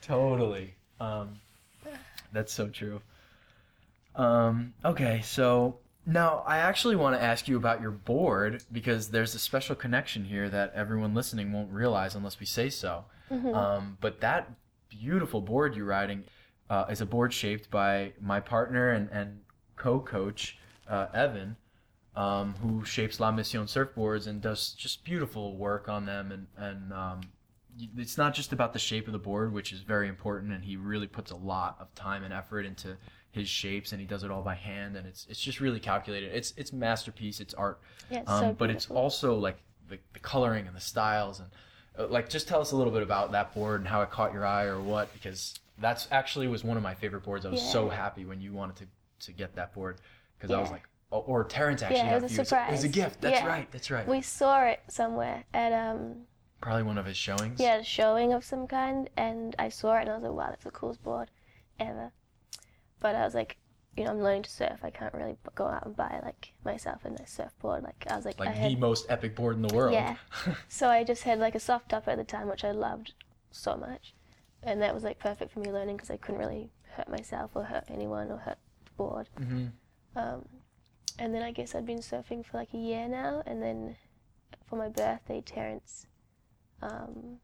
totally. 0.00 0.74
Um, 1.00 1.40
that's 2.32 2.52
so 2.52 2.68
true. 2.68 3.00
Um, 4.14 4.74
okay, 4.84 5.22
so 5.24 5.78
now 6.04 6.42
I 6.46 6.58
actually 6.58 6.96
want 6.96 7.16
to 7.16 7.22
ask 7.22 7.48
you 7.48 7.56
about 7.56 7.80
your 7.80 7.90
board 7.90 8.64
because 8.72 9.10
there's 9.10 9.34
a 9.34 9.38
special 9.38 9.74
connection 9.76 10.24
here 10.24 10.48
that 10.48 10.72
everyone 10.74 11.14
listening 11.14 11.52
won't 11.52 11.70
realize 11.70 12.14
unless 12.14 12.40
we 12.40 12.46
say 12.46 12.70
so. 12.70 13.04
Mhm. 13.30 13.54
Um, 13.54 13.98
but 14.00 14.20
that 14.20 14.50
beautiful 14.88 15.40
board 15.40 15.74
you're 15.74 15.86
riding 15.86 16.24
uh, 16.68 16.86
is 16.90 17.00
a 17.00 17.06
board 17.06 17.32
shaped 17.32 17.70
by 17.70 18.12
my 18.20 18.40
partner 18.40 18.90
and, 18.90 19.08
and 19.10 19.40
co-coach 19.76 20.58
uh, 20.88 21.06
Evan, 21.14 21.56
um, 22.16 22.54
who 22.62 22.84
shapes 22.84 23.20
La 23.20 23.30
Mission 23.30 23.64
surfboards 23.66 24.26
and 24.26 24.40
does 24.40 24.72
just 24.72 25.04
beautiful 25.04 25.56
work 25.56 25.88
on 25.88 26.04
them. 26.06 26.32
And 26.32 26.46
and 26.56 26.92
um, 26.92 27.20
it's 27.96 28.18
not 28.18 28.34
just 28.34 28.52
about 28.52 28.72
the 28.72 28.78
shape 28.78 29.06
of 29.06 29.12
the 29.12 29.18
board, 29.18 29.52
which 29.52 29.72
is 29.72 29.80
very 29.80 30.08
important, 30.08 30.52
and 30.52 30.64
he 30.64 30.76
really 30.76 31.06
puts 31.06 31.30
a 31.30 31.36
lot 31.36 31.76
of 31.80 31.94
time 31.94 32.24
and 32.24 32.32
effort 32.32 32.66
into 32.66 32.96
his 33.32 33.48
shapes, 33.48 33.92
and 33.92 34.00
he 34.00 34.06
does 34.06 34.22
it 34.22 34.30
all 34.30 34.42
by 34.42 34.54
hand, 34.54 34.96
and 34.96 35.06
it's 35.06 35.26
it's 35.28 35.40
just 35.40 35.58
really 35.60 35.80
calculated. 35.80 36.32
It's 36.34 36.52
it's 36.56 36.72
masterpiece. 36.72 37.40
It's 37.40 37.54
art 37.54 37.80
Yeah, 38.10 38.20
it's 38.20 38.30
um, 38.30 38.40
so 38.40 38.52
but 38.52 38.70
it's 38.70 38.88
also 38.90 39.34
like 39.34 39.56
the, 39.88 39.98
the 40.12 40.20
coloring 40.20 40.66
and 40.66 40.76
the 40.76 40.80
styles 40.80 41.40
and 41.40 41.48
uh, 41.98 42.06
like 42.06 42.28
just 42.28 42.46
tell 42.46 42.60
us 42.60 42.72
a 42.72 42.76
little 42.76 42.92
bit 42.92 43.02
about 43.02 43.32
that 43.32 43.54
board 43.54 43.80
and 43.80 43.88
how 43.88 44.02
it 44.02 44.10
caught 44.10 44.32
your 44.32 44.46
eye 44.46 44.64
or 44.64 44.80
what 44.80 45.12
because 45.12 45.58
that's 45.78 46.06
actually 46.10 46.46
was 46.46 46.62
one 46.62 46.76
of 46.76 46.82
my 46.82 46.94
favorite 46.94 47.24
boards. 47.24 47.44
I 47.44 47.50
was 47.50 47.62
so 47.62 47.88
happy 47.88 48.24
when 48.24 48.40
you 48.40 48.52
wanted 48.52 48.76
to 48.76 48.86
to 49.26 49.32
get 49.32 49.54
that 49.56 49.74
board 49.74 49.98
because 50.38 50.50
I 50.50 50.60
was 50.60 50.70
like 50.70 50.82
oh, 51.10 51.20
or 51.20 51.44
Terrence 51.44 51.82
actually 51.82 51.98
Yeah, 51.98 52.16
it 52.16 52.22
was 52.22 52.32
a 52.32 52.34
you. 52.34 52.40
It 52.40 52.70
was 52.70 52.84
a 52.84 52.88
gift. 52.88 53.20
That's 53.22 53.40
Yeah. 53.40 53.46
right. 53.46 53.70
That's 53.72 53.90
right. 53.90 54.06
We 54.06 54.20
saw 54.20 54.62
it 54.64 54.80
somewhere 54.88 55.44
at 55.54 55.72
um 55.72 56.26
Probably 56.60 56.84
one 56.84 56.98
of 56.98 57.06
his 57.06 57.16
showings. 57.16 57.58
yeah 57.58 57.78
a 57.78 57.84
showing 57.84 58.32
of 58.32 58.44
some 58.44 58.66
kind, 58.68 59.10
and 59.16 59.56
I 59.58 59.68
saw 59.68 59.96
it 59.96 60.02
and 60.02 60.10
I 60.10 60.14
was 60.14 60.22
like, 60.22 60.32
wow, 60.32 60.46
that's 60.50 60.64
the 60.64 60.70
coolest 60.70 61.02
board 61.02 61.28
ever. 61.80 62.12
But 63.02 63.16
I 63.16 63.24
was 63.24 63.34
like, 63.34 63.56
you 63.96 64.04
know, 64.04 64.10
I'm 64.10 64.22
learning 64.22 64.44
to 64.44 64.50
surf. 64.50 64.78
I 64.82 64.90
can't 64.90 65.12
really 65.12 65.36
go 65.54 65.66
out 65.66 65.84
and 65.84 65.96
buy 65.96 66.20
like 66.24 66.52
myself 66.64 67.04
a 67.04 67.10
nice 67.10 67.32
surfboard. 67.32 67.82
Like 67.82 68.06
I 68.08 68.16
was 68.16 68.24
like, 68.24 68.40
I 68.40 68.44
Like 68.46 68.54
had 68.54 68.72
the 68.72 68.76
most 68.76 69.06
epic 69.10 69.34
board 69.36 69.56
in 69.56 69.62
the 69.62 69.74
world. 69.74 69.94
Yeah. 69.94 70.16
So 70.68 70.88
I 70.88 71.04
just 71.04 71.24
had 71.24 71.38
like 71.38 71.54
a 71.54 71.60
soft 71.60 71.90
top 71.90 72.08
at 72.08 72.16
the 72.16 72.24
time, 72.24 72.48
which 72.48 72.64
I 72.64 72.70
loved 72.70 73.12
so 73.50 73.76
much, 73.76 74.14
and 74.62 74.80
that 74.80 74.94
was 74.94 75.04
like 75.04 75.18
perfect 75.18 75.52
for 75.52 75.60
me 75.60 75.70
learning 75.70 75.96
because 75.96 76.10
I 76.10 76.16
couldn't 76.16 76.40
really 76.40 76.70
hurt 76.96 77.08
myself 77.10 77.50
or 77.54 77.64
hurt 77.64 77.84
anyone 77.88 78.30
or 78.30 78.38
hurt 78.38 78.58
the 78.86 78.90
board. 78.92 79.28
hmm 79.36 79.66
Um, 80.16 80.48
and 81.18 81.34
then 81.34 81.42
I 81.42 81.50
guess 81.52 81.74
I'd 81.74 81.84
been 81.86 81.98
surfing 81.98 82.44
for 82.44 82.56
like 82.56 82.72
a 82.72 82.78
year 82.78 83.06
now, 83.08 83.42
and 83.44 83.62
then 83.62 83.96
for 84.66 84.76
my 84.76 84.88
birthday, 84.88 85.42
Terrence 85.44 86.06
um, 86.80 87.38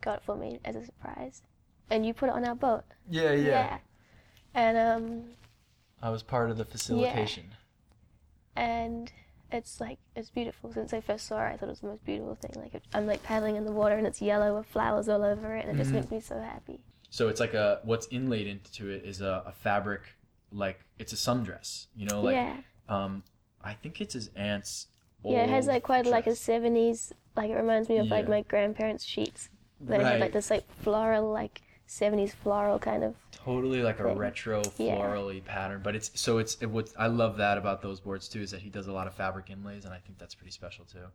got 0.00 0.16
it 0.18 0.22
for 0.24 0.36
me 0.36 0.58
as 0.64 0.74
a 0.76 0.84
surprise, 0.84 1.42
and 1.90 2.04
you 2.04 2.12
put 2.14 2.28
it 2.28 2.34
on 2.34 2.44
our 2.44 2.56
boat. 2.56 2.84
yeah, 3.08 3.32
yeah, 3.32 3.78
And 4.56 4.76
um, 4.76 5.22
I 6.02 6.10
was 6.10 6.22
part 6.24 6.50
of 6.50 6.56
the 6.58 6.64
facilitation. 6.64 7.44
Yeah. 8.56 8.62
and 8.64 9.12
it's 9.52 9.80
like 9.80 9.98
it's 10.16 10.30
beautiful. 10.30 10.72
Since 10.72 10.92
I 10.92 11.00
first 11.00 11.26
saw 11.26 11.38
it, 11.46 11.52
I 11.52 11.56
thought 11.56 11.66
it 11.66 11.76
was 11.76 11.80
the 11.80 11.86
most 11.88 12.04
beautiful 12.04 12.34
thing. 12.34 12.60
Like 12.60 12.82
I'm 12.92 13.06
like 13.06 13.22
paddling 13.22 13.54
in 13.56 13.64
the 13.64 13.70
water, 13.72 13.94
and 13.96 14.06
it's 14.06 14.20
yellow 14.20 14.56
with 14.56 14.66
flowers 14.66 15.08
all 15.08 15.22
over 15.22 15.54
it, 15.54 15.66
and 15.66 15.74
it 15.78 15.80
just 15.80 15.90
Mhm. 15.92 16.00
makes 16.00 16.10
me 16.10 16.20
so 16.20 16.40
happy. 16.40 16.80
So 17.10 17.28
it's 17.28 17.38
like 17.38 17.54
a 17.54 17.80
what's 17.84 18.08
inlaid 18.10 18.46
into 18.48 18.88
it 18.90 19.04
is 19.04 19.20
a, 19.20 19.44
a 19.46 19.52
fabric 19.52 20.00
like 20.50 20.80
it's 20.98 21.12
a 21.12 21.16
sundress. 21.16 21.86
You 21.94 22.06
know, 22.06 22.22
like 22.22 22.34
yeah, 22.34 22.56
um, 22.88 23.22
I 23.62 23.74
think 23.74 24.00
it's 24.00 24.14
his 24.14 24.30
aunt's. 24.34 24.88
yeah. 25.22 25.42
It 25.44 25.50
has 25.50 25.66
like 25.68 25.82
quite 25.82 26.06
like 26.06 26.26
a 26.26 26.30
'70s. 26.30 27.12
Like 27.36 27.50
it 27.50 27.56
reminds 27.56 27.88
me 27.90 27.98
of 27.98 28.08
like 28.08 28.26
my 28.28 28.40
grandparents' 28.42 29.04
sheets. 29.04 29.50
They 29.80 30.02
had 30.02 30.18
like 30.20 30.32
this 30.32 30.50
like 30.50 30.64
floral, 30.82 31.30
like 31.30 31.60
'70s 31.86 32.32
floral 32.34 32.78
kind 32.78 33.04
of. 33.04 33.14
Totally 33.46 33.80
like 33.82 34.00
a 34.00 34.14
retro 34.14 34.58
Yeah. 34.78 34.96
florally 34.96 35.44
pattern. 35.44 35.80
But 35.82 35.94
it's 35.94 36.10
so 36.14 36.38
it's 36.38 36.56
it, 36.60 36.66
what 36.66 36.90
I 36.98 37.06
love 37.06 37.36
that 37.38 37.56
about 37.58 37.80
those 37.80 38.00
boards 38.00 38.28
too 38.28 38.40
is 38.40 38.50
that 38.50 38.60
he 38.60 38.68
does 38.70 38.88
a 38.88 38.92
lot 38.92 39.06
of 39.06 39.14
fabric 39.14 39.50
inlays, 39.50 39.84
and 39.84 39.94
I 39.94 39.98
think 39.98 40.18
that's 40.18 40.34
pretty 40.34 40.50
special 40.52 40.84
too. 40.84 41.06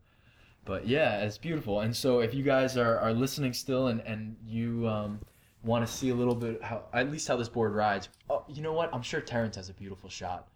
But 0.63 0.87
yeah, 0.87 1.19
it's 1.23 1.37
beautiful. 1.37 1.81
And 1.81 1.95
so 1.95 2.19
if 2.21 2.33
you 2.33 2.43
guys 2.43 2.77
are, 2.77 2.97
are 2.99 3.13
listening 3.13 3.53
still 3.53 3.87
and 3.87 4.01
and 4.01 4.35
you 4.45 4.87
um, 4.87 5.19
want 5.63 5.85
to 5.85 5.91
see 5.91 6.09
a 6.09 6.15
little 6.15 6.35
bit 6.35 6.61
how 6.63 6.83
at 6.93 7.11
least 7.11 7.27
how 7.27 7.35
this 7.35 7.49
board 7.49 7.73
rides, 7.73 8.09
oh, 8.29 8.45
you 8.47 8.61
know 8.61 8.73
what? 8.73 8.93
I'm 8.93 9.01
sure 9.01 9.21
Terrence 9.21 9.55
has 9.57 9.69
a 9.69 9.73
beautiful 9.73 10.09
shot 10.09 10.47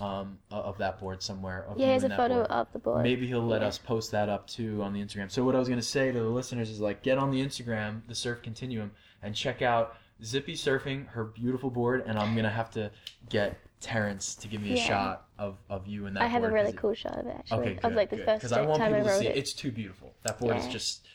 um, 0.00 0.38
of 0.50 0.76
that 0.78 0.98
board 1.00 1.22
somewhere. 1.22 1.64
Of 1.68 1.78
Yeah, 1.78 1.86
you 1.86 1.90
here's 1.92 2.04
a 2.04 2.08
photo 2.10 2.34
board. 2.34 2.46
of 2.48 2.66
the 2.72 2.78
board. 2.78 3.02
Maybe 3.02 3.26
he'll 3.26 3.40
let 3.46 3.62
Yeah. 3.62 3.68
us 3.68 3.78
post 3.78 4.10
that 4.10 4.28
up 4.28 4.46
too 4.46 4.82
on 4.82 4.92
the 4.92 5.00
Instagram. 5.02 5.30
So 5.30 5.44
what 5.44 5.54
I 5.54 5.58
was 5.58 5.68
gonna 5.68 5.80
say 5.80 6.12
to 6.12 6.18
the 6.18 6.28
listeners 6.28 6.68
is 6.68 6.80
like 6.80 7.02
get 7.02 7.16
on 7.16 7.30
the 7.30 7.40
Instagram, 7.40 8.02
the 8.08 8.14
Surf 8.14 8.42
Continuum, 8.42 8.90
and 9.22 9.34
check 9.34 9.62
out 9.62 9.96
Zippy 10.24 10.54
Surfing, 10.54 11.06
her 11.08 11.24
beautiful 11.24 11.70
board, 11.70 12.04
and 12.06 12.18
I'm 12.18 12.34
gonna 12.34 12.50
have 12.50 12.70
to 12.72 12.90
get 13.28 13.58
Terrence 13.80 14.34
to 14.36 14.48
give 14.48 14.62
me 14.62 14.72
a 14.72 14.76
Yeah. 14.76 14.86
shot 14.86 15.28
of, 15.38 15.58
of 15.68 15.86
you 15.86 16.06
and 16.06 16.16
that 16.16 16.22
I 16.22 16.26
have 16.26 16.42
a 16.42 16.50
really 16.50 16.66
'cause 16.68 16.74
it- 16.74 16.78
cool 16.78 16.94
shot 16.94 17.18
of 17.18 17.26
it 17.26 17.36
actually. 17.38 17.58
Okay, 17.60 17.74
good, 17.74 17.84
of 17.84 17.92
like 17.94 18.10
the 18.10 18.16
good. 18.16 18.24
first 18.24 18.42
'Cause 18.42 18.52
I 18.52 18.62
want 18.62 18.78
time 18.80 18.94
I 18.94 18.96
people 18.96 19.04
to 19.04 19.10
wrote 19.10 19.20
see 19.20 19.26
it. 19.28 19.36
It's 19.36 19.52
too 19.52 19.70
beautiful. 19.70 20.14
That 20.22 20.38
board 20.38 20.56
is 20.56 20.66
just, 20.68 21.06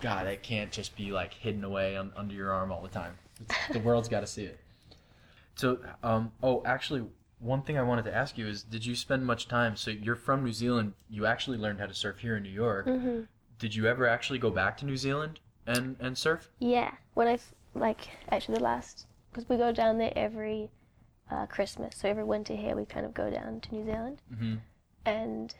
God, 0.00 0.26
it 0.26 0.42
can't 0.42 0.72
just 0.72 0.96
be 0.96 1.12
like 1.12 1.34
hidden 1.34 1.62
away 1.62 1.96
on, 1.96 2.12
under 2.16 2.34
your 2.34 2.52
arm 2.52 2.72
all 2.72 2.80
the 2.82 2.88
time. 2.88 3.18
It's, 3.40 3.54
the 3.72 3.78
world's 3.80 4.08
got 4.08 4.20
to 4.20 4.26
see 4.26 4.44
it. 4.44 4.58
So, 5.56 5.78
um, 6.02 6.32
oh, 6.42 6.62
actually, 6.64 7.04
one 7.38 7.62
thing 7.62 7.76
I 7.78 7.82
wanted 7.82 8.06
to 8.06 8.14
ask 8.14 8.38
you 8.38 8.46
is, 8.46 8.62
did 8.62 8.84
you 8.86 8.94
spend 8.96 9.26
much 9.26 9.46
time? 9.48 9.76
So 9.76 9.90
you're 9.90 10.16
from 10.16 10.42
New 10.44 10.52
Zealand. 10.52 10.94
You 11.10 11.26
actually 11.26 11.58
learned 11.58 11.80
how 11.80 11.86
to 11.86 11.94
surf 11.94 12.18
here 12.20 12.36
in 12.38 12.42
New 12.42 12.48
York. 12.50 12.86
hmm 12.86 13.20
Did 13.58 13.74
you 13.74 13.86
ever 13.86 14.06
actually 14.06 14.38
go 14.38 14.50
back 14.50 14.76
to 14.78 14.86
New 14.86 14.96
Zealand 14.96 15.40
and 15.66 15.96
and 16.00 16.16
surf? 16.16 16.50
Yeah, 16.58 16.92
when 17.14 17.28
I 17.28 17.38
like 17.78 18.08
actually 18.30 18.58
the 18.58 18.64
last 18.64 19.06
because 19.30 19.48
we 19.48 19.56
go 19.56 19.72
down 19.72 19.98
there 19.98 20.12
every 20.16 20.70
uh, 21.30 21.46
Christmas, 21.46 21.96
so 21.96 22.08
every 22.08 22.24
winter 22.24 22.54
here 22.56 22.74
we 22.76 22.84
kind 22.84 23.04
of 23.04 23.12
go 23.14 23.30
down 23.30 23.60
to 23.60 23.74
New 23.74 23.84
Zealand, 23.84 24.22
Mm-hmm. 24.32 24.54
and 25.04 25.54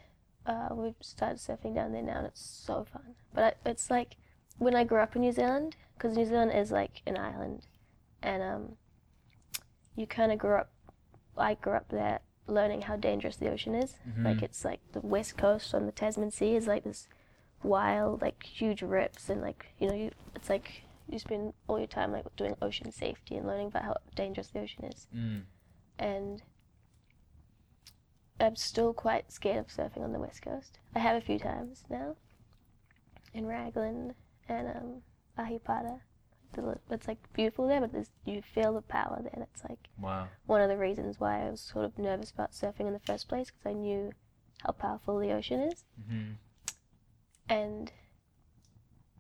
uh, 0.47 0.69
we've 0.73 0.95
started 1.01 1.39
surfing 1.39 1.75
down 1.75 1.93
there 1.93 2.03
now, 2.03 2.19
and 2.19 2.27
it's 2.27 2.41
so 2.41 2.87
fun. 2.93 3.15
But 3.35 3.45
I, 3.65 3.71
it's 3.71 3.91
like 3.91 4.17
when 4.59 4.75
I 4.77 4.85
grew 4.85 5.01
up 5.01 5.17
in 5.17 5.23
New 5.23 5.33
Zealand, 5.33 5.77
because 5.97 6.17
New 6.17 6.25
Zealand 6.25 6.53
is 6.55 6.71
like 6.71 7.03
an 7.07 7.17
island, 7.19 7.67
and 8.23 8.43
um, 8.43 8.77
you 9.97 10.07
kind 10.07 10.33
of 10.33 10.39
grew 10.39 10.55
up. 10.57 10.71
I 11.37 11.55
grew 11.55 11.75
up 11.75 11.89
there 11.89 12.21
learning 12.47 12.83
how 12.83 12.97
dangerous 12.97 13.37
the 13.37 13.51
ocean 13.51 13.75
is. 13.75 13.97
Like 14.23 14.39
Mhm. 14.39 14.43
it's 14.45 14.65
like 14.65 14.81
the 14.93 15.01
west 15.01 15.37
coast 15.37 15.75
on 15.75 15.85
the 15.87 15.93
Tasman 15.93 16.31
Sea 16.31 16.55
is 16.55 16.67
like 16.69 16.85
this 16.85 17.09
wild, 17.63 18.23
like 18.23 18.43
huge 18.45 18.83
rips, 18.83 19.29
and 19.29 19.41
like 19.43 19.67
you 19.79 19.89
know, 19.89 19.95
you 19.95 20.11
it's 20.35 20.49
like 20.49 20.83
you 21.09 21.19
spend 21.19 21.53
all 21.69 21.79
your 21.79 21.87
time 21.87 22.13
like 22.13 22.25
doing 22.37 22.57
ocean 22.61 22.91
safety 22.91 23.37
and 23.37 23.47
learning 23.47 23.69
about 23.69 23.85
how 23.85 23.97
dangerous 24.15 24.49
the 24.49 24.61
ocean 24.61 24.85
is. 24.85 25.07
Mm. 25.15 25.43
And 25.99 26.43
I'm 28.41 28.57
still 28.57 28.93
quite 28.93 29.33
scared 29.33 29.59
of 29.59 29.69
surfing 29.69 30.03
on 30.03 30.13
the 30.13 30.19
west 30.19 30.43
coast. 30.43 30.79
I 30.95 30.99
have 30.99 31.17
a 31.17 31.21
few 31.21 31.39
times 31.39 31.85
now 31.89 32.17
in 33.33 33.47
Raglan 33.47 34.15
and 34.49 34.69
um, 34.69 35.03
Ahipara. 35.39 36.01
It's 36.91 37.07
like 37.09 37.19
beautiful 37.35 37.67
there, 37.69 37.81
but 37.81 37.93
there's, 37.93 38.11
you 38.25 38.41
feel 38.41 38.73
the 38.73 38.81
power 38.83 39.19
there. 39.23 39.35
That's 39.37 39.63
like 39.69 39.79
Wow. 40.01 40.29
one 40.47 40.63
of 40.63 40.69
the 40.71 40.77
reasons 40.79 41.21
why 41.21 41.47
I 41.47 41.51
was 41.51 41.61
sort 41.61 41.85
of 41.85 41.99
nervous 41.99 42.31
about 42.31 42.53
surfing 42.53 42.87
in 42.87 42.93
the 42.95 42.99
first 43.01 43.29
place 43.29 43.51
because 43.51 43.67
I 43.67 43.75
knew 43.75 44.13
how 44.65 44.73
powerful 44.73 45.19
the 45.19 45.33
ocean 45.33 45.61
is. 45.61 45.85
Mm-hmm. 46.01 46.33
And 47.49 47.93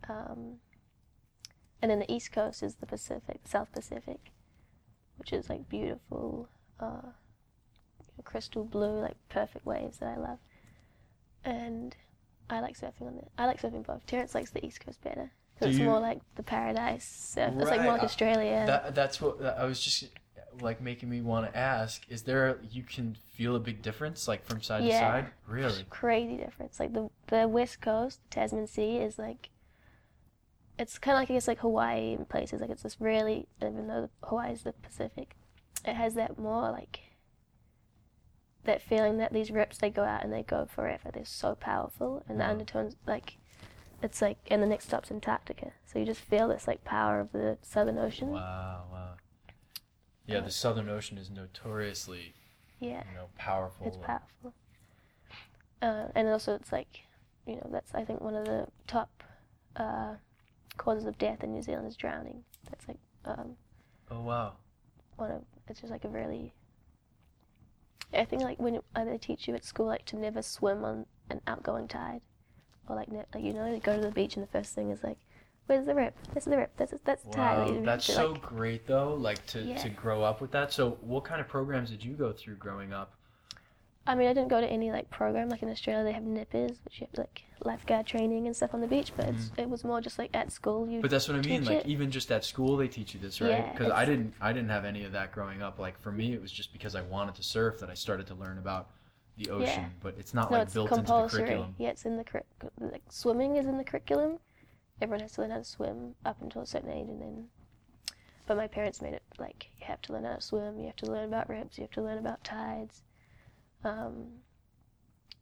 um, 0.08 0.54
and 1.82 1.90
then 1.90 1.98
the 1.98 2.12
east 2.12 2.32
coast 2.32 2.62
is 2.62 2.76
the 2.76 2.86
Pacific, 2.86 3.40
South 3.44 3.70
Pacific, 3.72 4.30
which 5.18 5.32
is 5.32 5.48
like 5.50 5.68
beautiful, 5.68 6.48
uh, 6.80 7.10
crystal 8.24 8.64
blue, 8.64 9.00
like 9.00 9.16
perfect 9.28 9.66
waves 9.66 9.98
that 9.98 10.08
I 10.08 10.16
love. 10.16 10.38
And 11.44 11.94
I 12.50 12.60
like 12.60 12.78
surfing 12.78 13.02
on 13.02 13.16
the. 13.16 13.22
I 13.38 13.46
like 13.46 13.60
surfing 13.60 13.86
both. 13.86 14.04
Terrence 14.06 14.34
likes 14.34 14.50
the 14.50 14.64
East 14.64 14.84
Coast 14.84 15.00
better. 15.02 15.30
Do 15.60 15.68
it's 15.68 15.78
you- 15.78 15.84
more 15.84 16.00
like 16.00 16.20
the 16.34 16.42
paradise 16.42 17.04
surf. 17.04 17.54
It's 17.58 17.70
like 17.70 17.80
more 17.82 17.92
like 17.92 18.02
Australia. 18.02 18.64
That 18.66 18.94
that's 18.94 19.20
what 19.20 19.42
I 19.44 19.64
was 19.64 19.80
just 19.80 20.04
like 20.60 20.80
making 20.80 21.08
me 21.08 21.20
want 21.20 21.50
to 21.50 21.56
ask. 21.56 22.02
Is 22.08 22.22
there 22.22 22.58
you 22.70 22.82
can 22.82 23.16
feel 23.34 23.56
a 23.56 23.60
big 23.60 23.82
difference 23.82 24.26
like 24.26 24.44
from 24.44 24.60
side 24.62 24.84
Yeah. 24.84 24.92
to 24.92 24.98
side? 24.98 25.26
Really? 25.46 25.84
crazy 25.90 26.36
difference. 26.36 26.80
Like 26.80 26.92
the 26.92 27.10
the 27.28 27.46
West 27.48 27.80
Coast, 27.80 28.20
the 28.24 28.34
Tasman 28.34 28.66
Sea 28.66 28.96
is 28.98 29.18
like. 29.18 29.50
It's 30.78 30.98
kind 30.98 31.16
of 31.16 31.20
like 31.22 31.30
I 31.30 31.34
guess 31.34 31.48
like 31.48 31.60
Hawaii 31.60 32.12
and 32.14 32.28
places. 32.28 32.60
Like 32.60 32.70
it's 32.70 32.82
just 32.82 33.00
really, 33.00 33.48
even 33.62 33.86
though 33.86 34.10
Hawaii 34.22 34.52
is 34.52 34.62
the 34.62 34.72
Pacific, 34.72 35.36
it 35.84 35.94
has 35.94 36.14
that 36.14 36.38
more 36.38 36.70
like. 36.70 37.00
That 38.64 38.82
feeling 38.82 39.18
that 39.18 39.32
these 39.32 39.52
rips 39.52 39.78
they 39.78 39.90
go 39.90 40.02
out 40.02 40.24
and 40.24 40.32
they 40.32 40.42
go 40.42 40.66
forever. 40.66 41.10
They're 41.12 41.24
so 41.24 41.54
powerful, 41.54 42.24
and 42.28 42.40
the 42.40 42.48
undertones 42.48 42.96
like, 43.06 43.38
it's 44.02 44.20
like, 44.20 44.38
and 44.50 44.60
the 44.60 44.66
next 44.66 44.86
stop's 44.86 45.08
in 45.08 45.16
Antarctica. 45.18 45.70
So 45.86 46.00
you 46.00 46.04
just 46.04 46.20
feel 46.20 46.48
this 46.48 46.66
like 46.66 46.82
power 46.82 47.20
of 47.20 47.30
the 47.30 47.58
Southern 47.62 47.96
Ocean. 47.96 48.32
Wow, 48.32 48.86
wow. 48.90 49.14
Yeah, 50.26 50.40
the 50.40 50.50
Southern 50.50 50.88
Ocean 50.88 51.16
is 51.16 51.30
notoriously, 51.30 52.34
Yeah. 52.80 53.04
you 53.08 53.14
know, 53.14 53.28
powerful. 53.38 53.86
It's 53.86 53.96
powerful. 53.98 54.52
Uh, 55.80 56.06
and 56.16 56.26
also, 56.26 56.54
it's 56.54 56.72
like, 56.72 57.02
you 57.46 57.54
know, 57.54 57.68
that's 57.70 57.94
I 57.94 58.04
think 58.04 58.20
one 58.20 58.34
of 58.34 58.46
the 58.46 58.66
top 58.88 59.22
uh, 59.76 60.14
causes 60.76 61.06
of 61.06 61.18
death 61.18 61.42
in 61.44 61.52
New 61.52 61.62
Zealand 61.62 61.86
is 61.88 61.96
drowning. 61.96 62.42
That's 62.70 62.86
like 62.88 62.98
um, 63.24 63.56
Oh 64.10 64.20
wow. 64.20 64.54
one 65.16 65.30
of 65.32 65.42
it's 65.68 65.80
just 65.80 65.90
like 65.90 66.04
a 66.04 66.08
really. 66.08 66.52
I 68.14 68.24
think 68.24 68.42
like 68.42 68.58
when 68.58 68.80
they 68.94 69.18
teach 69.18 69.48
you 69.48 69.54
at 69.54 69.64
school 69.64 69.86
like 69.86 70.04
to 70.06 70.16
never 70.16 70.40
swim 70.42 70.84
on 70.84 71.06
an 71.28 71.40
outgoing 71.46 71.88
tide, 71.88 72.20
or 72.88 72.96
like 72.96 73.10
ne- 73.10 73.24
like 73.34 73.42
you 73.44 73.52
know 73.52 73.66
you 73.66 73.80
go 73.80 73.96
to 73.96 74.00
the 74.02 74.10
beach 74.12 74.36
and 74.36 74.42
the 74.46 74.50
first 74.50 74.74
thing 74.74 74.90
is 74.90 75.02
like, 75.02 75.18
where's 75.66 75.86
the 75.86 75.94
rip? 75.94 76.14
This 76.32 76.46
is 76.46 76.50
the 76.50 76.56
rip. 76.56 76.76
That's 76.76 76.94
that's 77.04 77.24
the. 77.24 77.36
Wow, 77.36 77.80
that's 77.84 78.06
to, 78.06 78.12
so 78.12 78.32
like- 78.32 78.42
great 78.42 78.86
though. 78.86 79.14
Like 79.14 79.44
to 79.46 79.60
Yeah. 79.60 79.76
to 79.78 79.88
grow 79.90 80.22
up 80.22 80.40
with 80.40 80.52
that. 80.52 80.72
So, 80.72 80.98
what 81.00 81.24
kind 81.24 81.40
of 81.40 81.48
programs 81.48 81.90
did 81.90 82.04
you 82.04 82.14
go 82.14 82.32
through 82.32 82.56
growing 82.56 82.92
up? 82.92 83.12
I 84.06 84.14
mean, 84.14 84.28
I 84.28 84.32
didn't 84.34 84.48
go 84.48 84.60
to 84.60 84.66
any 84.66 84.92
like 84.92 85.10
program 85.10 85.48
like 85.48 85.62
in 85.62 85.68
Australia. 85.68 86.04
They 86.04 86.12
have 86.12 86.22
nippers, 86.22 86.78
which 86.84 87.00
you 87.00 87.08
have 87.10 87.18
like 87.18 87.42
lifeguard 87.64 88.06
training 88.06 88.46
and 88.46 88.54
stuff 88.54 88.72
on 88.72 88.80
the 88.80 88.86
beach. 88.86 89.12
But 89.16 89.26
it's, 89.30 89.50
it 89.56 89.68
was 89.68 89.82
more 89.82 90.00
just 90.00 90.18
like 90.18 90.30
at 90.34 90.52
school. 90.52 90.86
You 90.86 90.96
Mm-hmm. 90.96 91.00
But 91.02 91.10
that's 91.10 91.28
what 91.28 91.36
I 91.36 91.40
mean. 91.40 91.64
Like 91.64 91.78
it. 91.78 91.86
even 91.86 92.10
just 92.10 92.30
at 92.30 92.44
school, 92.44 92.76
they 92.76 92.88
teach 92.88 93.14
you 93.14 93.20
this, 93.20 93.40
right? 93.40 93.50
Yeah, 93.50 93.72
Because 93.72 93.92
I 93.92 94.04
didn't, 94.04 94.34
I 94.40 94.52
didn't 94.52 94.68
have 94.68 94.84
any 94.84 95.04
of 95.04 95.12
that 95.12 95.32
growing 95.32 95.62
up. 95.62 95.78
Like 95.78 96.00
for 96.00 96.12
me, 96.12 96.32
it 96.32 96.40
was 96.40 96.52
just 96.52 96.72
because 96.72 96.94
I 96.94 97.02
wanted 97.02 97.34
to 97.36 97.42
surf 97.42 97.80
that 97.80 97.90
I 97.90 97.94
started 97.94 98.26
to 98.28 98.34
learn 98.34 98.58
about 98.58 98.90
the 99.36 99.50
ocean. 99.50 99.86
But 100.00 100.14
it's 100.18 100.34
not 100.34 100.50
no, 100.50 100.58
like 100.58 100.66
it's 100.66 100.74
built 100.74 100.90
into 100.90 101.02
the 101.02 101.06
compulsory. 101.06 101.42
curriculum. 101.42 101.74
Yeah, 101.78 101.88
it's 101.88 102.04
in 102.04 102.16
the 102.16 102.24
curriculum. 102.24 102.72
Like 102.80 103.02
swimming 103.08 103.56
is 103.56 103.66
in 103.66 103.76
the 103.76 103.84
curriculum. 103.84 104.38
Everyone 105.00 105.20
has 105.20 105.32
to 105.32 105.42
learn 105.42 105.50
how 105.50 105.58
to 105.58 105.64
swim 105.64 106.14
up 106.24 106.40
until 106.40 106.62
a 106.62 106.66
certain 106.66 106.90
age, 106.90 107.08
and 107.08 107.20
then. 107.20 107.46
But 108.46 108.56
my 108.56 108.68
parents 108.68 109.02
made 109.02 109.12
it 109.12 109.22
like 109.38 109.68
you 109.78 109.86
have 109.86 110.00
to 110.02 110.12
learn 110.12 110.24
how 110.24 110.36
to 110.36 110.40
swim. 110.40 110.78
You 110.78 110.86
have 110.86 110.96
to 110.96 111.06
learn 111.06 111.24
about 111.24 111.48
rips. 111.48 111.76
You 111.76 111.82
have 111.82 111.90
to 111.92 112.02
learn 112.02 112.18
about 112.18 112.44
tides. 112.44 113.02
Um, 113.84 114.42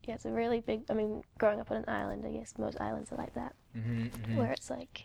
yeah, 0.05 0.14
it's 0.14 0.25
a 0.27 0.31
really 0.31 0.61
big. 0.61 0.83
I 0.90 0.94
mean, 0.94 1.23
growing 1.38 1.61
up 1.61 1.70
on 1.70 1.79
an 1.79 1.85
island, 1.88 2.25
I 2.27 2.33
guess 2.33 2.55
most 2.59 2.81
islands 2.81 3.11
are 3.12 3.16
like 3.16 3.35
that, 3.35 3.55
Mm-hmm, 3.77 4.37
where 4.37 4.53
it's 4.53 4.70
like. 4.70 5.05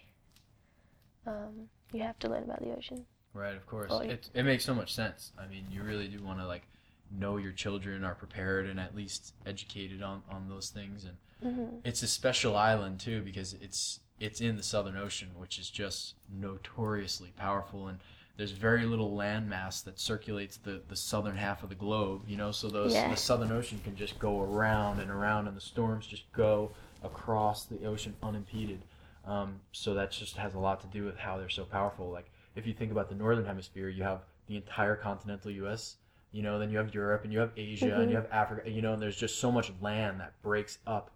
Um, 1.26 1.70
you 1.94 2.02
have 2.04 2.20
to 2.20 2.30
learn 2.30 2.44
about 2.44 2.60
the 2.62 2.76
ocean. 2.76 3.06
Right, 3.34 3.56
of 3.56 3.66
course. 3.66 3.92
Yeah. 4.04 4.12
It 4.12 4.30
it 4.34 4.44
makes 4.44 4.66
so 4.66 4.74
much 4.74 4.94
sense. 4.94 5.32
I 5.38 5.48
mean, 5.48 5.66
you 5.72 5.84
really 5.84 6.08
do 6.08 6.22
want 6.24 6.40
to 6.40 6.48
like 6.48 6.64
know 7.12 7.38
your 7.38 7.52
children 7.52 8.04
are 8.04 8.16
prepared 8.16 8.68
and 8.68 8.80
at 8.80 8.96
least 8.96 9.34
educated 9.46 10.02
on 10.04 10.22
on 10.30 10.48
those 10.48 10.70
things 10.70 11.06
and 11.06 11.18
hmm 11.42 11.80
it's 11.84 12.04
a 12.04 12.08
special 12.08 12.56
island 12.56 13.00
too 13.00 13.22
because 13.22 13.54
it's 13.54 14.00
it's 14.20 14.42
in 14.42 14.58
the 14.58 14.64
southern 14.64 14.98
ocean 14.98 15.30
which 15.38 15.58
is 15.60 15.70
just 15.72 16.16
notoriously 16.30 17.32
powerful 17.38 17.88
and 17.88 18.00
there's 18.40 18.52
very 18.52 18.86
little 18.86 19.12
landmass 19.12 19.84
that 19.84 20.00
circulates 20.00 20.56
the, 20.56 20.82
the 20.88 20.96
southern 20.96 21.36
half 21.36 21.62
of 21.62 21.68
the 21.68 21.76
globe 21.76 22.22
you 22.26 22.38
know? 22.38 22.52
So 22.52 22.70
those 22.70 22.94
Yeah. 22.94 23.10
the 23.10 23.18
southern 23.18 23.52
ocean 23.52 23.82
can 23.84 23.98
just 23.98 24.18
go 24.18 24.42
around 24.42 25.02
and 25.02 25.12
around 25.12 25.50
and 25.50 25.58
the 25.58 25.62
storms 25.62 26.08
just 26.08 26.32
go 26.32 26.72
across 27.04 27.66
the 27.66 27.86
ocean 27.86 28.16
unimpeded. 28.24 28.82
Um, 29.26 29.60
so 29.74 29.94
that 29.94 30.12
just 30.12 30.38
has 30.38 30.54
a 30.54 30.60
lot 30.60 30.80
to 30.80 30.88
do 30.88 31.04
with 31.04 31.18
how 31.18 31.38
they're 31.38 31.50
so 31.50 31.66
powerful. 31.66 32.10
Like 32.10 32.32
if 32.56 32.66
you 32.66 32.74
think 32.74 32.94
about 32.94 33.10
the 33.10 33.16
northern 33.16 33.46
hemisphere 33.46 33.90
you 33.90 34.04
have 34.04 34.22
the 34.48 34.56
entire 34.56 34.96
continental 34.96 35.52
us 35.68 35.98
you 36.32 36.42
know? 36.42 36.60
Then 36.60 36.72
you 36.72 36.78
have 36.78 36.94
europe 36.94 37.26
and 37.26 37.34
you 37.34 37.40
have 37.40 37.52
asia 37.58 38.00
and 38.00 38.10
you 38.10 38.16
have 38.16 38.32
africa 38.32 38.70
you 38.70 38.82
know? 38.82 38.94
And 38.94 39.02
there's 39.02 39.18
just 39.18 39.40
so 39.40 39.52
much 39.52 39.70
land 39.82 40.22
that 40.22 40.42
breaks 40.42 40.78
up 40.88 41.12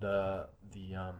the 0.00 0.46
the 0.74 0.96
um 0.96 1.14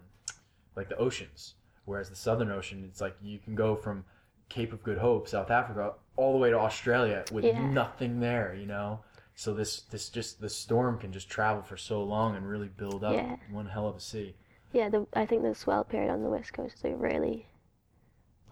like 0.76 0.90
the 0.90 0.96
oceans. 0.98 1.54
Whereas 1.86 2.10
the 2.10 2.16
southern 2.16 2.50
ocean 2.50 2.84
it's 2.86 3.00
like 3.00 3.16
you 3.22 3.38
can 3.38 3.54
go 3.54 3.74
from 3.74 4.04
cape 4.48 4.72
of 4.72 4.82
good 4.82 4.98
hope 4.98 5.28
south 5.28 5.50
africa 5.50 5.92
all 6.16 6.32
the 6.32 6.38
way 6.38 6.50
to 6.50 6.58
australia 6.58 7.24
with 7.32 7.44
Yeah. 7.44 7.60
nothing 7.70 8.20
there 8.20 8.54
you 8.54 8.66
know 8.66 9.00
so 9.34 9.54
this 9.54 9.82
this 9.82 10.08
just 10.08 10.40
the 10.40 10.48
storm 10.48 10.98
can 10.98 11.12
just 11.12 11.28
travel 11.30 11.62
for 11.62 11.76
so 11.76 12.02
long 12.02 12.34
and 12.36 12.48
really 12.48 12.68
build 12.68 13.04
up 13.04 13.14
Yeah. 13.14 13.36
one 13.50 13.66
hell 13.66 13.86
of 13.88 13.96
a 13.96 14.00
sea 14.00 14.34
Yeah, 14.72 14.88
the, 14.88 15.06
I 15.14 15.24
think 15.26 15.42
the 15.42 15.54
swell 15.54 15.84
period 15.84 16.10
on 16.10 16.22
the 16.22 16.28
west 16.28 16.52
coast 16.52 16.76
is 16.78 16.84
like 16.84 16.94
really, 16.98 17.46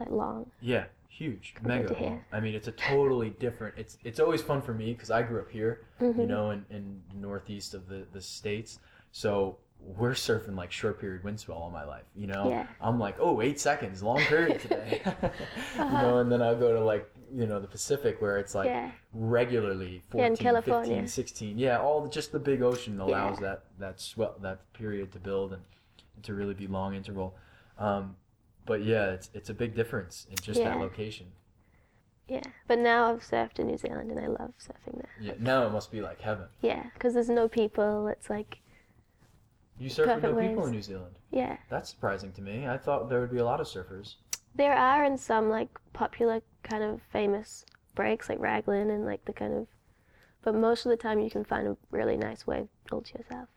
like 0.00 0.10
long. 0.10 0.50
yeah 0.60 0.84
huge 1.08 1.54
mega 1.62 1.94
long. 1.94 2.22
i 2.30 2.38
mean 2.40 2.54
it's 2.54 2.68
a 2.68 2.72
totally 2.72 3.30
different 3.30 3.74
it's 3.78 3.96
it's 4.04 4.20
always 4.20 4.42
fun 4.42 4.60
for 4.60 4.74
me 4.74 4.92
because 4.92 5.10
i 5.10 5.22
grew 5.22 5.40
up 5.40 5.50
here 5.50 5.86
Mhm. 6.00 6.18
you 6.18 6.26
know, 6.26 6.50
in, 6.50 6.64
in 6.68 7.02
northeast 7.14 7.72
of 7.72 7.88
the, 7.88 8.06
the 8.12 8.20
states. 8.20 8.78
So 9.12 9.56
we're 9.80 10.12
surfing 10.12 10.56
like 10.56 10.72
short 10.72 11.00
period 11.00 11.22
wind 11.24 11.38
swell 11.38 11.58
all 11.58 11.70
my 11.70 11.84
life, 11.84 12.04
you 12.16 12.26
know? 12.26 12.48
Yeah. 12.50 12.66
I'm 12.80 12.98
like, 12.98 13.16
oh, 13.20 13.40
eight 13.40 13.60
seconds, 13.60 14.02
long 14.02 14.18
period 14.18 14.60
today. 14.66 15.02
You 15.76 15.84
know, 15.84 16.18
and 16.18 16.30
then 16.32 16.42
I'll 16.42 16.56
go 16.56 16.72
to 16.74 16.80
like, 16.84 17.08
you 17.34 17.46
know, 17.46 17.60
the 17.60 17.66
Pacific 17.68 18.20
where 18.20 18.38
it's 18.38 18.54
like 18.54 18.66
yeah, 18.66 18.90
regularly 19.12 20.02
Yeah, 20.14 20.28
14, 20.28 20.32
in 20.32 20.36
California. 20.36 20.88
15, 21.02 21.08
16. 21.08 21.58
Yeah, 21.58 21.78
all 21.80 22.06
just 22.08 22.32
the 22.32 22.38
big 22.38 22.62
ocean 22.62 22.98
allows 23.00 23.38
that, 23.40 23.64
that 23.78 24.00
swell, 24.00 24.34
that 24.42 24.60
period 24.72 25.12
to 25.12 25.18
build 25.18 25.52
and, 25.52 25.62
to 26.22 26.34
really 26.34 26.54
be 26.54 26.66
long 26.66 26.94
interval. 26.94 27.36
Um, 27.78 28.16
but 28.64 28.82
yeah, 28.84 29.10
it's, 29.10 29.30
it's 29.34 29.50
a 29.50 29.54
big 29.54 29.74
difference 29.76 30.26
in 30.30 30.36
just 30.42 30.62
that 30.62 30.78
location. 30.80 31.26
yeah. 32.28 32.40
But 32.66 32.78
now 32.80 33.12
I've 33.12 33.22
surfed 33.22 33.58
in 33.60 33.66
New 33.68 33.76
Zealand 33.76 34.10
and 34.10 34.18
I 34.18 34.26
love 34.26 34.52
surfing 34.58 34.96
there. 34.96 35.10
Yeah, 35.20 35.34
now 35.38 35.66
it 35.66 35.70
must 35.70 35.92
be 35.92 36.00
like 36.00 36.20
heaven. 36.20 36.46
Yeah, 36.62 36.84
because 36.94 37.14
there's 37.14 37.28
no 37.28 37.48
people. 37.48 38.08
It's 38.08 38.28
like, 38.30 38.58
You 39.78 39.88
surf 39.90 40.06
with 40.14 40.22
no 40.22 40.34
people 40.48 40.66
in. 40.66 40.72
New 40.72 40.82
Zealand. 40.82 41.16
yeah. 41.30 41.56
That's 41.68 41.90
surprising 41.90 42.32
to 42.32 42.42
me. 42.42 42.66
I 42.66 42.78
thought 42.78 43.08
there 43.08 43.20
would 43.20 43.30
be 43.32 43.38
a 43.38 43.44
lot 43.44 43.60
of 43.60 43.66
surfers. 43.66 44.14
There 44.54 44.72
are 44.74 45.04
in 45.04 45.18
some 45.18 45.48
like 45.50 45.68
popular 45.92 46.40
kind 46.62 46.82
of 46.82 47.00
famous 47.12 47.64
breaks 47.94 48.28
like 48.28 48.38
Raglan 48.40 48.90
and 48.90 49.04
like 49.04 49.24
the 49.26 49.32
kind 49.32 49.52
of, 49.52 49.66
but 50.42 50.54
most 50.54 50.86
of 50.86 50.90
the 50.90 50.96
time 50.96 51.20
you 51.20 51.30
can 51.30 51.44
find 51.44 51.66
a 51.68 51.76
really 51.90 52.16
nice 52.16 52.46
wave 52.46 52.68
all 52.90 53.02
to 53.02 53.18
yourself, 53.18 53.48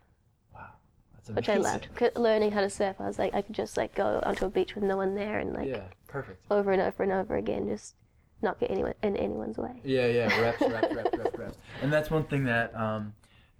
Wow, 0.54 0.68
that's 1.14 1.30
which. 1.30 1.48
I 1.50 1.56
loved. 1.58 1.88
Learning 2.18 2.52
how 2.52 2.62
to 2.62 2.70
surf, 2.70 2.98
I 3.00 3.08
was 3.08 3.18
like, 3.20 3.34
I 3.34 3.42
could 3.42 3.56
just 3.56 3.78
like 3.78 3.96
go 3.96 4.20
onto 4.24 4.46
a 4.46 4.50
beach 4.50 4.76
with 4.76 4.84
no 4.84 4.98
one 4.98 5.16
there 5.16 5.40
and 5.40 5.54
like 5.54 5.68
yeah, 5.70 5.84
perfect. 6.08 6.44
over 6.52 6.72
and 6.72 6.82
over 6.82 7.04
and 7.04 7.12
over 7.14 7.38
again, 7.38 7.68
just 7.68 7.96
not 8.42 8.60
get 8.60 8.72
anyone 8.72 8.94
in 9.04 9.16
anyone's 9.18 9.58
way. 9.58 9.82
Yeah, 9.86 10.08
yeah, 10.08 10.42
reps, 10.42 10.62
reps, 10.62 10.94
reps, 10.96 11.18
reps, 11.18 11.38
reps. 11.38 11.58
And 11.82 11.92
that's 11.94 12.10
one 12.10 12.24
thing 12.26 12.44
that 12.46 12.74
um, 12.76 13.14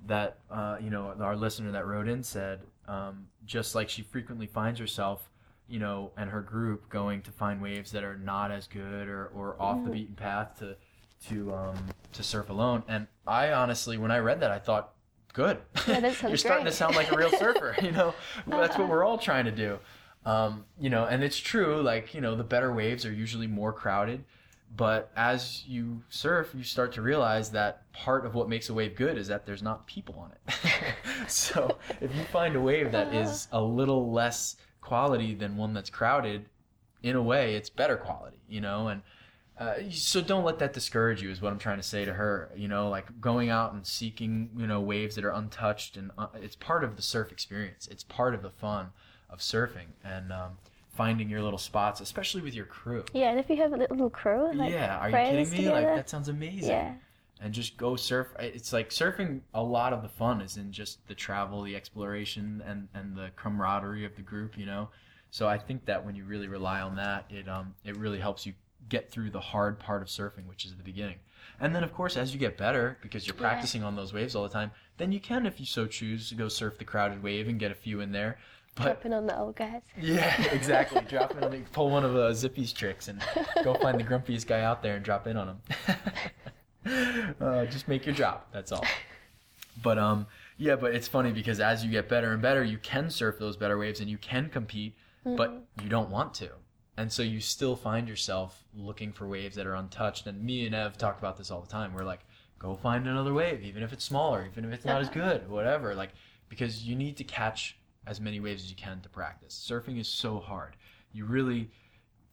that 0.08 0.38
uh, 0.52 0.78
you 0.82 0.90
know 0.90 1.14
our 1.20 1.36
listener 1.36 1.72
that 1.72 1.86
wrote 1.86 2.08
in 2.08 2.24
said. 2.24 2.62
Um, 2.88 3.28
just 3.46 3.76
like 3.76 3.88
she 3.88 4.02
frequently 4.02 4.48
finds 4.48 4.80
herself, 4.80 5.30
you 5.68 5.78
know, 5.80 6.12
and 6.18 6.30
her 6.32 6.42
group 6.42 6.90
going 6.90 7.22
to 7.24 7.32
find 7.32 7.62
waves 7.62 7.92
that 7.92 8.04
are 8.04 8.18
not 8.18 8.50
as 8.52 8.68
good 8.68 9.08
or, 9.08 9.28
or 9.28 9.56
off 9.62 9.84
the 9.84 9.90
Mhm. 9.90 9.94
beaten 9.94 10.16
path 10.16 10.58
to 10.60 10.76
to 11.28 11.54
um, 11.54 11.76
to 12.14 12.24
surf 12.24 12.50
alone. 12.50 12.82
And 12.88 13.06
I 13.28 13.52
honestly, 13.52 13.98
when 13.98 14.10
I 14.12 14.18
read 14.20 14.40
that, 14.40 14.50
I 14.52 14.58
thought, 14.60 14.94
good. 15.34 15.60
Yeah, 15.88 16.14
You're 16.28 16.38
starting 16.38 16.66
to 16.66 16.72
sound 16.72 16.96
like 16.96 17.12
a 17.12 17.16
real 17.18 17.30
surfer. 17.32 17.76
You 17.82 17.92
know, 17.92 18.14
that's 18.48 18.78
what 18.78 18.88
we're 18.90 19.04
all 19.04 19.18
trying 19.20 19.46
to 19.46 19.52
do. 19.52 19.78
Um, 20.26 20.66
you 20.80 20.90
know, 20.90 21.06
and 21.06 21.24
it's 21.24 21.38
true. 21.38 21.82
Like 21.82 22.14
you 22.16 22.22
know, 22.22 22.36
the 22.36 22.44
better 22.44 22.74
waves 22.74 23.06
are 23.06 23.14
usually 23.14 23.48
more 23.48 23.72
crowded. 23.74 24.24
But 24.76 25.12
as 25.16 25.64
you 25.68 26.04
surf, 26.10 26.54
you 26.56 26.64
start 26.64 26.94
to 26.94 27.02
realize 27.02 27.52
that 27.52 27.92
part 27.92 28.26
of 28.26 28.36
what 28.36 28.48
makes 28.48 28.70
a 28.70 28.74
wave 28.74 28.96
good 28.96 29.18
is 29.18 29.28
that 29.28 29.46
there's 29.46 29.64
not 29.64 29.88
people 29.88 30.16
on 30.20 30.32
it. 30.32 30.96
so 31.28 31.78
if 32.00 32.16
you 32.16 32.24
find 32.26 32.56
a 32.56 32.62
wave 32.62 32.92
that 32.92 33.14
is 33.14 33.48
a 33.52 33.62
little 33.62 34.12
less 34.12 34.56
quality 34.80 35.34
than 35.34 35.58
one 35.58 35.74
that's 35.74 35.90
crowded, 35.90 36.46
in 37.04 37.16
a 37.16 37.22
way, 37.22 37.56
it's 37.56 37.70
better 37.70 37.98
quality, 37.98 38.38
you 38.48 38.62
know? 38.62 38.90
And 38.90 39.02
uh, 39.58 39.76
so 39.92 40.22
don't 40.22 40.44
let 40.44 40.60
that 40.60 40.74
discourage 40.74 41.22
you, 41.22 41.30
is 41.30 41.42
what 41.42 41.52
I'm 41.52 41.60
trying 41.60 41.78
to 41.78 41.84
say 41.84 42.06
to 42.06 42.14
her. 42.14 42.52
You 42.56 42.68
know, 42.68 42.90
like 42.90 43.20
going 43.20 43.50
out 43.50 43.74
and 43.74 43.86
seeking, 43.86 44.50
you 44.56 44.68
know, 44.68 44.80
waves 44.80 45.16
that 45.16 45.26
are 45.26 45.32
untouched, 45.32 45.98
and 45.98 46.12
uh, 46.18 46.28
it's 46.36 46.56
part 46.56 46.84
of 46.84 46.96
the 46.96 47.02
surf 47.02 47.32
experience. 47.32 47.88
It's 47.92 48.04
part 48.04 48.34
of 48.34 48.42
the 48.42 48.50
fun 48.50 48.88
of 49.30 49.40
surfing 49.40 49.88
and 50.04 50.32
um, 50.32 50.58
finding 51.00 51.30
your 51.30 51.42
little 51.42 51.58
spots, 51.58 52.02
especially 52.02 52.42
with 52.42 52.54
your 52.54 52.66
crew. 52.66 53.06
Yeah, 53.14 53.30
and 53.30 53.40
if 53.40 53.50
you 53.50 53.56
have 53.56 53.72
a 53.72 53.78
little 53.78 54.10
crew, 54.10 54.52
like 54.54 54.70
yeah, 54.70 54.98
are 54.98 55.10
you 55.10 55.16
kidding 55.16 55.50
me? 55.50 55.70
Like 55.70 55.88
that 55.96 56.10
sounds 56.10 56.28
amazing. 56.28 56.72
yeah, 56.72 56.94
and 57.42 57.54
just 57.54 57.78
go 57.78 57.96
surf. 57.96 58.28
It's 58.38 58.74
like 58.74 58.90
surfing. 58.90 59.40
A 59.54 59.64
lot 59.64 59.94
of 59.94 60.02
the 60.02 60.10
fun 60.10 60.42
is 60.42 60.58
in 60.58 60.74
just 60.74 61.08
the 61.08 61.16
travel, 61.16 61.64
the 61.64 61.74
exploration, 61.78 62.62
and 62.68 62.90
and 62.94 63.16
the 63.16 63.30
camaraderie 63.38 64.04
of 64.06 64.18
the 64.18 64.22
group. 64.22 64.58
You 64.58 64.66
know, 64.66 64.90
so 65.32 65.48
I 65.48 65.58
think 65.58 65.86
that 65.86 66.06
when 66.06 66.16
you 66.16 66.26
really 66.26 66.50
rely 66.50 66.82
on 66.82 66.98
that, 66.98 67.24
it 67.30 67.48
um 67.48 67.76
it 67.86 67.96
really 67.96 68.20
helps 68.20 68.46
you 68.46 68.54
get 68.90 69.10
through 69.10 69.30
the 69.30 69.40
hard 69.40 69.80
part 69.80 70.02
of 70.02 70.10
surfing, 70.10 70.48
which 70.48 70.66
is 70.66 70.76
the 70.76 70.84
beginning. 70.84 71.20
And 71.62 71.74
then, 71.76 71.84
of 71.84 71.94
course, 71.94 72.18
as 72.18 72.34
you 72.34 72.40
get 72.40 72.58
better, 72.58 72.98
because 73.02 73.26
you're 73.28 73.36
Yeah. 73.36 73.42
practicing 73.48 73.84
on 73.84 73.96
those 73.96 74.12
waves 74.14 74.36
all 74.36 74.44
the 74.44 74.50
time, 74.50 74.72
then 74.98 75.12
you 75.12 75.20
can, 75.20 75.46
if 75.46 75.60
you 75.60 75.66
so 75.66 75.86
choose, 75.88 76.32
go 76.34 76.48
surf 76.50 76.78
the 76.78 76.86
crowded 76.86 77.22
wave 77.22 77.48
and 77.48 77.60
get 77.60 77.72
a 77.72 77.76
few 77.76 78.02
in 78.02 78.12
there. 78.12 78.38
Dropping 78.84 79.14
on 79.14 79.26
the 79.28 79.38
old 79.38 79.56
guys. 79.56 79.82
yeah, 80.00 80.42
exactly. 80.52 81.02
drop 81.10 81.36
in 81.36 81.44
on 81.44 81.52
the, 81.52 81.60
pull 81.72 81.90
one 81.90 82.04
of 82.04 82.16
uh, 82.16 82.34
Zippy's 82.34 82.72
tricks 82.74 83.08
and 83.08 83.22
go 83.64 83.74
find 83.76 84.00
the 84.00 84.04
grumpiest 84.04 84.48
guy 84.48 84.62
out 84.62 84.82
there 84.82 84.96
and 84.96 85.04
drop 85.04 85.28
in 85.28 85.38
on 85.38 85.48
him. 85.50 87.36
uh, 87.42 87.66
just 87.66 87.88
make 87.88 88.06
your 88.06 88.16
drop. 88.16 88.50
That's 88.52 88.72
all. 88.72 88.86
But 89.82 89.98
um, 89.98 90.28
yeah, 90.58 90.76
but 90.76 90.94
it's 90.94 91.08
funny 91.08 91.32
because 91.32 91.60
as 91.60 91.84
you 91.86 91.92
get 91.92 92.10
better 92.10 92.32
and 92.34 92.42
better, 92.42 92.64
you 92.64 92.78
can 92.78 93.10
surf 93.10 93.38
those 93.40 93.58
better 93.58 93.78
waves 93.78 94.00
and 94.00 94.10
you 94.10 94.18
can 94.18 94.50
compete, 94.50 94.96
but 95.24 95.66
you 95.82 95.90
don't 95.90 96.10
want 96.10 96.34
to. 96.36 96.50
And 96.98 97.10
so 97.10 97.24
you 97.24 97.40
still 97.40 97.78
find 97.78 98.10
yourself 98.10 98.62
looking 98.76 99.14
for 99.14 99.26
waves 99.26 99.56
that 99.56 99.66
are 99.66 99.76
untouched. 99.76 100.28
And 100.28 100.44
me 100.44 100.66
and 100.66 100.76
Ev 100.76 100.98
talk 100.98 101.18
about 101.18 101.38
this 101.38 101.50
all 101.50 101.62
the 101.62 101.68
time. 101.68 101.94
We're 101.94 102.04
like, 102.04 102.20
go 102.60 102.76
find 102.76 103.08
another 103.08 103.34
wave, 103.34 103.64
even 103.64 103.84
if 103.84 103.94
it's 103.94 104.04
smaller, 104.04 104.46
even 104.46 104.66
if 104.66 104.74
it's 104.74 104.84
not 104.84 105.02
as 105.02 105.10
good, 105.22 105.50
whatever. 105.50 105.96
Like, 105.96 106.10
because 106.50 106.84
you 106.84 106.98
need 106.98 107.16
to 107.16 107.24
catch 107.24 107.79
as 108.08 108.20
many 108.20 108.40
waves 108.40 108.64
as 108.64 108.70
you 108.70 108.76
can 108.76 109.02
to 109.02 109.10
practice. 109.10 109.54
Surfing 109.70 110.00
is 110.00 110.08
so 110.08 110.40
hard. 110.40 110.76
You 111.12 111.26
really, 111.26 111.70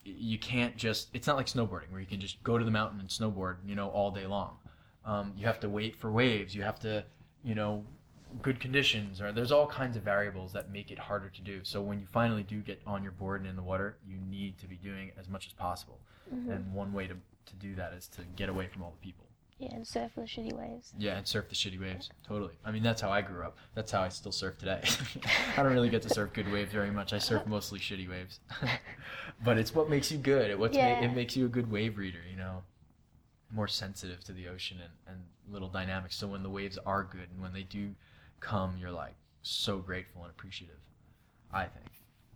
you 0.03 0.39
can't 0.39 0.75
just. 0.77 1.09
It's 1.13 1.27
not 1.27 1.35
like 1.35 1.47
snowboarding 1.47 1.91
where 1.91 1.99
you 2.01 2.07
can 2.07 2.19
just 2.19 2.41
go 2.43 2.57
to 2.57 2.65
the 2.65 2.71
mountain 2.71 2.99
and 2.99 3.09
snowboard, 3.09 3.57
you 3.65 3.75
know, 3.75 3.89
all 3.89 4.11
day 4.11 4.25
long. 4.25 4.57
Um, 5.05 5.33
you 5.37 5.45
have 5.45 5.59
to 5.61 5.69
wait 5.69 5.95
for 5.95 6.11
waves. 6.11 6.53
You 6.53 6.63
have 6.63 6.79
to, 6.81 7.03
you 7.43 7.55
know, 7.55 7.85
good 8.41 8.59
conditions 8.59 9.21
or 9.21 9.31
there's 9.31 9.51
all 9.51 9.67
kinds 9.67 9.95
of 9.95 10.03
variables 10.03 10.51
that 10.53 10.71
make 10.71 10.91
it 10.91 10.99
harder 10.99 11.29
to 11.29 11.41
do. 11.41 11.61
So 11.63 11.81
when 11.81 11.99
you 11.99 12.05
finally 12.05 12.43
do 12.43 12.59
get 12.59 12.81
on 12.85 13.01
your 13.03 13.13
board 13.13 13.41
and 13.41 13.49
in 13.49 13.55
the 13.55 13.61
water, 13.61 13.97
you 14.05 14.17
need 14.29 14.57
to 14.59 14.67
be 14.67 14.75
doing 14.75 15.11
as 15.17 15.29
much 15.29 15.47
as 15.47 15.53
possible. 15.53 15.99
Mhm. 16.33 16.51
And 16.51 16.73
one 16.73 16.91
way 16.93 17.07
to, 17.07 17.13
to 17.13 17.55
do 17.55 17.75
that 17.75 17.93
is 17.93 18.07
to 18.09 18.23
get 18.35 18.49
away 18.49 18.67
from 18.67 18.83
all 18.83 18.91
the 18.91 19.05
people. 19.05 19.26
Yeah, 19.59 19.73
and 19.73 19.87
surf 19.87 20.11
the 20.15 20.21
shitty 20.21 20.53
waves. 20.53 20.93
Yeah, 20.99 21.17
and 21.17 21.27
surf 21.27 21.49
the 21.49 21.55
shitty 21.55 21.81
waves. 21.81 22.11
Totally. 22.27 22.53
I 22.63 22.71
mean, 22.71 22.83
that's 22.83 23.01
how 23.01 23.09
I 23.09 23.21
grew 23.21 23.43
up. 23.43 23.57
That's 23.73 23.91
how 23.91 24.03
I 24.03 24.09
still 24.09 24.31
surf 24.31 24.59
today. 24.59 24.81
I 25.57 25.63
don't 25.63 25.73
really 25.73 25.89
get 25.89 26.03
to 26.03 26.09
surf 26.09 26.31
good 26.33 26.51
waves 26.51 26.71
very 26.71 26.91
much. 26.91 27.11
I 27.11 27.17
surf 27.17 27.47
mostly 27.47 27.79
shitty 27.79 28.07
waves. 28.07 28.39
but 29.43 29.57
it's 29.57 29.73
what 29.73 29.89
makes 29.89 30.11
you 30.11 30.19
good. 30.19 30.51
It 30.51 30.59
what's 30.59 30.77
ma- 30.77 30.99
it 30.99 31.13
makes 31.15 31.35
you 31.35 31.45
a 31.45 31.49
good 31.49 31.71
wave 31.71 31.97
reader, 31.97 32.19
you 32.29 32.37
know. 32.37 32.61
More 33.51 33.67
sensitive 33.67 34.23
to 34.25 34.33
the 34.33 34.47
ocean 34.47 34.77
and, 34.79 34.91
and 35.15 35.23
little 35.51 35.69
dynamics. 35.69 36.15
So 36.15 36.27
when 36.27 36.43
the 36.43 36.49
waves 36.49 36.77
are 36.85 37.03
good 37.03 37.29
and 37.33 37.41
when 37.41 37.53
they 37.53 37.63
do 37.63 37.95
come, 38.39 38.75
you're 38.79 38.91
like 38.91 39.15
so 39.41 39.79
grateful 39.79 40.21
and 40.21 40.29
appreciative. 40.29 40.77
I 41.51 41.63
think. 41.63 41.87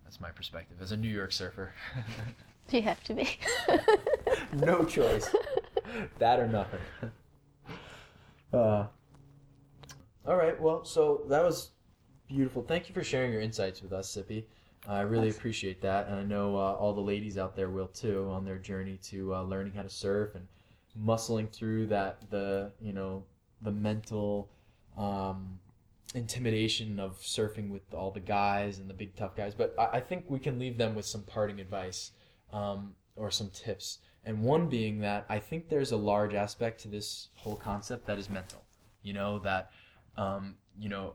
That's 0.02 0.20
my 0.20 0.30
perspective 0.30 0.78
as 0.80 0.90
a 0.90 0.96
New 0.96 1.08
York 1.08 1.30
surfer. 1.32 1.72
You 2.70 2.80
have 2.82 3.02
to 3.04 3.12
be. 3.12 3.28
no 4.54 4.84
choice. 4.84 5.28
that 6.18 6.40
or 6.40 6.48
nothing. 6.48 6.80
Uh, 8.52 8.86
all 10.26 10.36
right. 10.36 10.60
Well, 10.60 10.84
so 10.84 11.22
that 11.30 11.42
was 11.42 11.70
beautiful. 12.28 12.62
Thank 12.62 12.86
you 12.86 12.94
for 12.94 13.02
sharing 13.02 13.32
your 13.32 13.40
insights 13.40 13.80
with 13.80 13.94
us, 13.94 14.12
Zippy. 14.12 14.46
I 14.86 15.00
really 15.00 15.30
appreciate 15.30 15.80
that, 15.80 16.08
and 16.08 16.16
I 16.16 16.22
know 16.22 16.56
uh, 16.56 16.74
all 16.74 16.92
the 16.92 17.00
ladies 17.00 17.38
out 17.38 17.56
there 17.56 17.70
will 17.70 17.86
too 17.86 18.28
on 18.30 18.44
their 18.44 18.58
journey 18.58 18.98
to 19.04 19.34
uh, 19.34 19.42
learning 19.42 19.72
how 19.72 19.80
to 19.80 19.88
surf 19.88 20.34
and 20.34 20.46
muscling 21.00 21.50
through 21.50 21.86
that 21.86 22.18
the 22.30 22.70
you 22.78 22.92
know 22.92 23.24
the 23.62 23.70
mental 23.70 24.50
um, 24.98 25.58
intimidation 26.14 26.98
of 26.98 27.18
surfing 27.20 27.70
with 27.70 27.82
all 27.94 28.10
the 28.10 28.20
guys 28.20 28.78
and 28.78 28.90
the 28.90 28.94
big 28.94 29.14
tough 29.16 29.36
guys. 29.36 29.54
But 29.54 29.74
I, 29.78 29.84
I 29.96 30.00
think 30.00 30.24
we 30.28 30.38
can 30.38 30.58
leave 30.58 30.76
them 30.78 30.94
with 30.94 31.06
some 31.06 31.22
parting 31.22 31.60
advice 31.60 32.10
um, 32.52 32.94
or 33.16 33.30
some 33.30 33.50
tips. 33.50 33.98
And 34.24 34.42
one 34.42 34.68
being 34.68 35.00
that 35.00 35.26
I 35.28 35.38
think 35.38 35.68
there's 35.68 35.92
a 35.92 35.96
large 35.96 36.34
aspect 36.34 36.80
to 36.82 36.88
this 36.88 37.28
whole 37.34 37.56
concept 37.56 38.06
that 38.06 38.18
is 38.18 38.30
mental. 38.30 38.62
You 39.02 39.14
know, 39.14 39.38
that, 39.40 39.70
um, 40.16 40.56
you 40.78 40.88
know, 40.88 41.14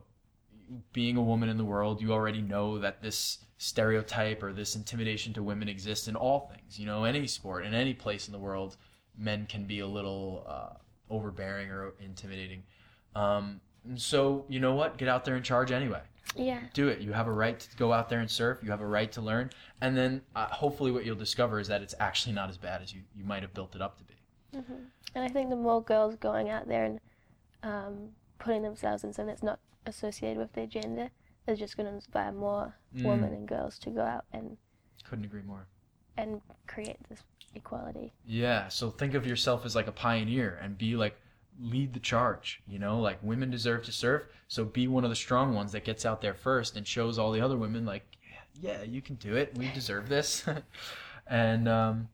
being 0.92 1.16
a 1.16 1.22
woman 1.22 1.48
in 1.48 1.56
the 1.56 1.64
world, 1.64 2.02
you 2.02 2.12
already 2.12 2.42
know 2.42 2.78
that 2.78 3.00
this 3.02 3.38
stereotype 3.56 4.42
or 4.42 4.52
this 4.52 4.76
intimidation 4.76 5.32
to 5.32 5.42
women 5.42 5.68
exists 5.68 6.06
in 6.06 6.16
all 6.16 6.52
things. 6.54 6.78
You 6.78 6.84
know, 6.84 7.04
any 7.04 7.26
sport, 7.26 7.64
in 7.64 7.72
any 7.72 7.94
place 7.94 8.28
in 8.28 8.32
the 8.32 8.38
world, 8.38 8.76
men 9.16 9.46
can 9.46 9.64
be 9.64 9.80
a 9.80 9.86
little 9.86 10.44
uh, 10.46 10.74
overbearing 11.08 11.70
or 11.70 11.94
intimidating. 12.00 12.62
Um, 13.14 13.62
so, 13.96 14.44
you 14.48 14.60
know 14.60 14.74
what? 14.74 14.98
Get 14.98 15.08
out 15.08 15.24
there 15.24 15.36
and 15.36 15.44
charge 15.44 15.72
anyway 15.72 16.02
yeah. 16.36 16.60
do 16.74 16.88
it. 16.88 17.00
You 17.00 17.12
have 17.12 17.26
a 17.26 17.32
right 17.32 17.58
to 17.58 17.76
go 17.76 17.92
out 17.92 18.08
there 18.08 18.20
and 18.20 18.30
surf. 18.30 18.58
You 18.62 18.70
have 18.70 18.80
a 18.80 18.86
right 18.86 19.10
to 19.12 19.20
learn. 19.20 19.50
And 19.80 19.96
then 19.96 20.22
uh, 20.36 20.46
hopefully 20.46 20.90
what 20.90 21.04
you'll 21.04 21.16
discover 21.16 21.58
is 21.60 21.68
that 21.68 21.82
it's 21.82 21.94
actually 22.00 22.34
not 22.34 22.48
as 22.48 22.56
bad 22.58 22.82
as 22.82 22.92
you, 22.94 23.02
you 23.16 23.24
might 23.24 23.42
have 23.42 23.54
built 23.54 23.74
it 23.74 23.82
up 23.82 23.98
to 23.98 24.04
be. 24.04 24.14
hmm 24.54 24.84
And 25.14 25.24
I 25.24 25.28
think 25.28 25.50
the 25.50 25.56
more 25.56 25.82
girls 25.82 26.16
going 26.16 26.48
out 26.50 26.68
there 26.68 26.84
and 26.84 27.00
um, 27.62 28.08
putting 28.38 28.62
themselves 28.62 29.04
in 29.04 29.12
something 29.12 29.28
that's 29.28 29.42
not 29.42 29.58
associated 29.86 30.38
with 30.38 30.52
their 30.52 30.66
gender 30.66 31.10
is 31.46 31.58
just 31.58 31.76
going 31.76 31.86
to 31.88 31.94
inspire 31.94 32.32
more 32.32 32.74
Mm. 32.96 33.04
women 33.04 33.32
and 33.34 33.46
girls 33.46 33.78
to 33.80 33.90
go 33.90 34.00
out 34.00 34.24
and, 34.32 34.56
Couldn't 35.04 35.26
agree 35.26 35.42
more. 35.42 35.66
and 36.16 36.40
create 36.66 36.96
this 37.10 37.22
equality. 37.54 38.12
Yeah. 38.24 38.68
So 38.68 38.90
think 38.90 39.12
of 39.14 39.26
yourself 39.26 39.66
as 39.66 39.74
like 39.76 39.86
a 39.88 39.92
pioneer 39.92 40.58
and 40.62 40.78
be 40.78 40.96
like, 40.96 41.18
lead 41.60 41.92
the 41.92 42.00
charge. 42.00 42.62
You 42.66 42.78
know, 42.78 43.00
like 43.00 43.18
women 43.22 43.50
deserve 43.50 43.84
to 43.84 43.92
surf. 43.92 44.24
So 44.48 44.64
be 44.64 44.88
one 44.88 45.04
of 45.04 45.10
the 45.10 45.16
strong 45.16 45.54
ones 45.54 45.72
that 45.72 45.84
gets 45.84 46.06
out 46.06 46.20
there 46.20 46.34
first 46.34 46.76
and 46.76 46.86
shows 46.86 47.18
all 47.18 47.32
the 47.32 47.40
other 47.40 47.56
women 47.56 47.84
like, 47.84 48.04
yeah, 48.60 48.82
you 48.82 49.02
can 49.02 49.16
do 49.16 49.36
it. 49.36 49.56
We 49.56 49.70
deserve 49.72 50.08
this. 50.08 50.44
and 51.26 51.68
um, 51.68 52.08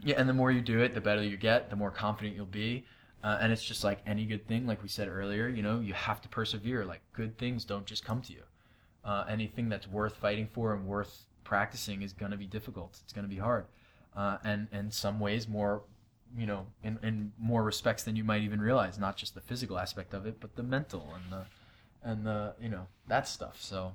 yeah, 0.00 0.16
and 0.18 0.28
the 0.28 0.34
more 0.34 0.50
you 0.50 0.60
do 0.60 0.80
it, 0.80 0.94
the 0.94 1.00
better 1.00 1.22
you 1.22 1.36
get, 1.36 1.70
the 1.70 1.76
more 1.76 1.90
confident 1.90 2.36
you'll 2.36 2.46
be. 2.46 2.84
Uh, 3.22 3.38
and 3.40 3.52
it's 3.52 3.64
just 3.64 3.84
like 3.84 4.00
any 4.06 4.24
good 4.24 4.46
thing, 4.48 4.66
like 4.66 4.82
we 4.82 4.88
said 4.88 5.08
earlier, 5.08 5.48
you 5.48 5.62
know, 5.62 5.78
you 5.78 5.94
have 5.94 6.20
to 6.20 6.28
persevere. 6.28 6.84
Like 6.84 7.02
good 7.12 7.38
things 7.38 7.64
don't 7.64 7.86
just 7.86 8.04
come 8.04 8.20
to 8.22 8.32
you. 8.32 8.42
Uh, 9.04 9.24
anything 9.28 9.68
that's 9.68 9.86
worth 9.86 10.16
fighting 10.16 10.48
for 10.52 10.74
and 10.74 10.86
worth 10.86 11.24
practicing 11.44 12.02
is 12.02 12.12
going 12.12 12.32
to 12.32 12.36
be 12.36 12.46
difficult. 12.46 12.98
It's 13.04 13.12
going 13.12 13.24
to 13.24 13.32
be 13.32 13.40
hard. 13.40 13.66
Uh, 14.16 14.38
and 14.44 14.68
in 14.72 14.90
some 14.90 15.20
ways, 15.20 15.48
more, 15.48 15.82
you 16.36 16.46
know, 16.46 16.66
in, 16.82 16.98
in 17.02 17.32
more 17.38 17.62
respects 17.62 18.02
than 18.02 18.16
you 18.16 18.24
might 18.24 18.42
even 18.42 18.60
realize. 18.60 18.98
Not 18.98 19.16
just 19.16 19.34
the 19.34 19.40
physical 19.40 19.78
aspect 19.78 20.14
of 20.14 20.26
it, 20.26 20.40
but 20.40 20.56
the 20.56 20.62
mental 20.62 21.14
and 21.14 21.32
the, 21.32 21.46
and 22.02 22.26
the, 22.26 22.54
you 22.60 22.68
know, 22.68 22.86
that 23.08 23.28
stuff. 23.28 23.60
So 23.60 23.92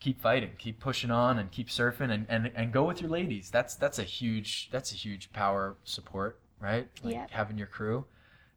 keep 0.00 0.20
fighting, 0.20 0.50
keep 0.58 0.80
pushing 0.80 1.10
on, 1.10 1.38
and 1.38 1.50
keep 1.50 1.68
surfing, 1.68 2.10
and, 2.12 2.26
and, 2.28 2.50
and 2.54 2.72
go 2.72 2.84
with 2.84 3.00
your 3.00 3.10
ladies. 3.10 3.50
That's 3.50 3.74
that's 3.74 3.98
a 3.98 4.04
huge 4.04 4.68
that's 4.70 4.92
a 4.92 4.96
huge 4.96 5.32
power 5.32 5.76
support, 5.84 6.40
right? 6.60 6.88
Like 7.02 7.14
Yeah. 7.14 7.26
having 7.30 7.56
your 7.58 7.66
crew 7.66 8.04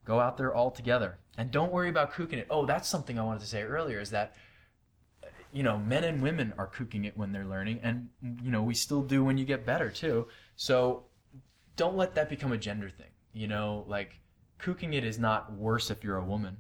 go 0.06 0.20
out 0.20 0.38
there 0.38 0.54
all 0.54 0.72
together, 0.72 1.18
and 1.38 1.52
don't 1.52 1.72
worry 1.72 1.90
about 1.90 2.14
kooking 2.14 2.34
it. 2.34 2.48
Oh, 2.50 2.66
that's 2.66 2.88
something 2.88 3.18
I 3.18 3.24
wanted 3.24 3.42
to 3.42 3.48
say 3.48 3.64
earlier 3.64 4.00
is 4.00 4.10
that 4.12 4.36
you 5.54 5.64
know 5.64 5.78
men 5.78 6.04
and 6.04 6.22
women 6.22 6.54
are 6.58 6.68
kooking 6.68 7.06
it 7.06 7.18
when 7.18 7.32
they're 7.32 7.46
learning, 7.46 7.80
and 7.82 8.10
you 8.42 8.52
know 8.52 8.62
we 8.64 8.74
still 8.74 9.02
do 9.02 9.24
when 9.24 9.38
you 9.38 9.46
get 9.46 9.66
better 9.66 9.90
too. 9.90 10.28
So 10.56 11.06
don't 11.78 11.96
let 11.96 12.14
that 12.16 12.30
become 12.30 12.52
a 12.52 12.58
gender 12.58 12.90
thing. 12.90 13.08
You 13.34 13.48
know, 13.48 13.86
like 13.88 14.20
kooking 14.60 14.94
it 14.94 15.06
is 15.06 15.18
not 15.18 15.54
worse 15.54 15.90
if 15.90 16.04
you're 16.04 16.18
a 16.18 16.26
woman. 16.26 16.58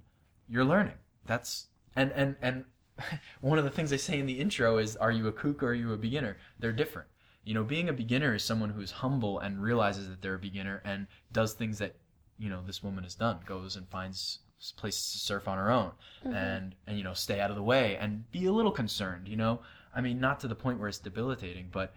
You're 0.47 0.63
learning. 0.63 0.93
That's 1.25 1.67
and 1.95 2.12
and 2.13 2.36
and 2.41 2.65
one 3.41 3.58
of 3.58 3.63
the 3.65 3.69
things 3.71 3.89
they 3.89 3.97
say 3.97 4.19
in 4.19 4.25
the 4.25 4.39
intro 4.39 4.77
is, 4.77 4.95
"Are 4.95 5.12
you 5.12 5.27
a 5.27 5.32
kook 5.34 5.62
or 5.62 5.67
are 5.67 5.73
you 5.73 5.91
a 5.93 5.97
beginner?" 5.97 6.38
They're 6.60 6.71
different. 6.71 7.10
You 7.43 7.53
know, 7.53 7.63
being 7.63 7.89
a 7.89 7.93
beginner 7.93 8.34
is 8.36 8.43
someone 8.43 8.69
who's 8.71 8.91
humble 8.91 9.39
and 9.39 9.62
realizes 9.62 10.10
that 10.10 10.21
they're 10.21 10.36
a 10.36 10.39
beginner 10.39 10.82
and 10.86 11.08
does 11.32 11.53
things 11.53 11.77
that 11.80 11.95
you 12.38 12.49
know 12.49 12.62
this 12.65 12.84
woman 12.84 13.03
has 13.03 13.15
done. 13.15 13.39
Goes 13.45 13.75
and 13.75 13.88
finds 13.89 14.39
places 14.75 15.12
to 15.12 15.17
surf 15.19 15.47
on 15.47 15.58
her 15.60 15.69
own 15.69 15.91
Mhm. 16.25 16.34
and 16.36 16.75
and 16.88 16.97
you 16.97 17.03
know 17.03 17.13
stay 17.13 17.39
out 17.39 17.51
of 17.51 17.56
the 17.56 17.63
way 17.63 17.95
and 17.97 18.30
be 18.32 18.45
a 18.45 18.51
little 18.51 18.71
concerned. 18.71 19.27
You 19.27 19.36
know, 19.38 19.62
I 19.95 20.01
mean, 20.01 20.19
not 20.19 20.39
to 20.41 20.47
the 20.47 20.56
point 20.56 20.80
where 20.80 20.89
it's 20.89 20.99
debilitating, 20.99 21.69
but 21.71 21.93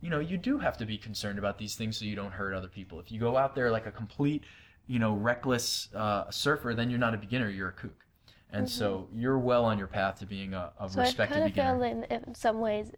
you 0.00 0.10
know, 0.10 0.20
you 0.20 0.36
do 0.36 0.58
have 0.58 0.76
to 0.78 0.86
be 0.86 0.98
concerned 0.98 1.38
about 1.38 1.58
these 1.58 1.76
things 1.76 1.96
so 1.98 2.04
you 2.04 2.16
don't 2.16 2.32
hurt 2.32 2.54
other 2.54 2.68
people. 2.68 3.00
If 3.00 3.10
you 3.10 3.18
go 3.18 3.36
out 3.36 3.54
there 3.54 3.70
like 3.70 3.86
a 3.86 3.90
complete, 3.90 4.44
you 4.86 4.98
know, 4.98 5.14
reckless 5.14 5.88
uh, 5.94 6.30
surfer, 6.30 6.74
then 6.74 6.90
you're 6.90 6.98
not 6.98 7.14
a 7.14 7.18
beginner, 7.18 7.48
you're 7.48 7.68
a 7.68 7.72
kook. 7.72 8.04
And 8.52 8.70
so 8.70 9.08
you're 9.12 9.38
well 9.38 9.64
on 9.64 9.78
your 9.78 9.88
path 9.88 10.20
to 10.20 10.26
being 10.26 10.54
a, 10.54 10.72
a 10.78 10.88
So 10.88 11.00
I 11.00 11.04
respected 11.04 11.34
kind 11.34 11.46
of 11.46 11.52
beginner. 11.54 11.78
feel 11.78 11.82
in, 11.82 12.04
in 12.04 12.34
some 12.34 12.60
ways, 12.60 12.92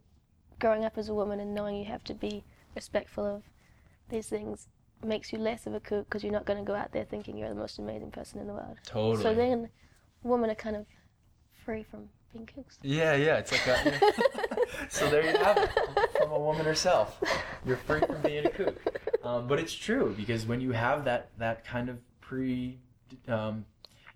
growing 0.59 0.85
up 0.85 0.97
as 0.97 1.09
a 1.09 1.13
woman 1.15 1.39
and 1.39 1.55
knowing 1.55 1.77
you 1.77 1.85
have 1.85 2.03
to 2.05 2.13
be 2.13 2.43
respectful 2.75 3.25
of 3.25 3.43
these 4.09 4.27
things 4.27 4.67
makes 5.03 5.31
you 5.33 5.39
less 5.39 5.65
of 5.65 5.73
a 5.73 5.79
kook 5.79 6.05
because 6.05 6.23
you're 6.23 6.33
not 6.33 6.45
going 6.45 6.59
to 6.59 6.65
go 6.65 6.75
out 6.75 6.91
there 6.91 7.05
thinking 7.05 7.37
you're 7.37 7.49
the 7.49 7.55
most 7.55 7.79
amazing 7.79 8.11
person 8.11 8.39
in 8.39 8.47
the 8.47 8.53
world. 8.53 8.77
totally. 8.85 9.23
So 9.23 9.33
then, 9.33 9.69
women 10.23 10.49
are 10.49 10.55
kind 10.55 10.75
of 10.75 10.85
free 11.65 11.83
from 11.83 12.09
yeah, 12.81 13.15
yeah, 13.15 13.37
it's 13.37 13.51
like 13.51 13.67
a, 13.67 13.99
so 14.89 15.09
there 15.09 15.23
you 15.23 15.37
have 15.37 15.57
it 15.57 15.69
from 16.17 16.31
a 16.31 16.39
woman 16.39 16.65
herself. 16.65 17.21
You're 17.65 17.77
free 17.77 18.01
from 18.01 18.21
being 18.21 18.45
a 18.45 18.49
kook. 18.49 18.77
Um, 19.23 19.47
but 19.47 19.59
it's 19.59 19.73
true 19.73 20.13
because 20.15 20.45
when 20.45 20.61
you 20.61 20.71
have 20.71 21.05
that 21.05 21.29
that 21.37 21.65
kind 21.65 21.89
of 21.89 21.97
pre, 22.21 22.79
um, 23.27 23.65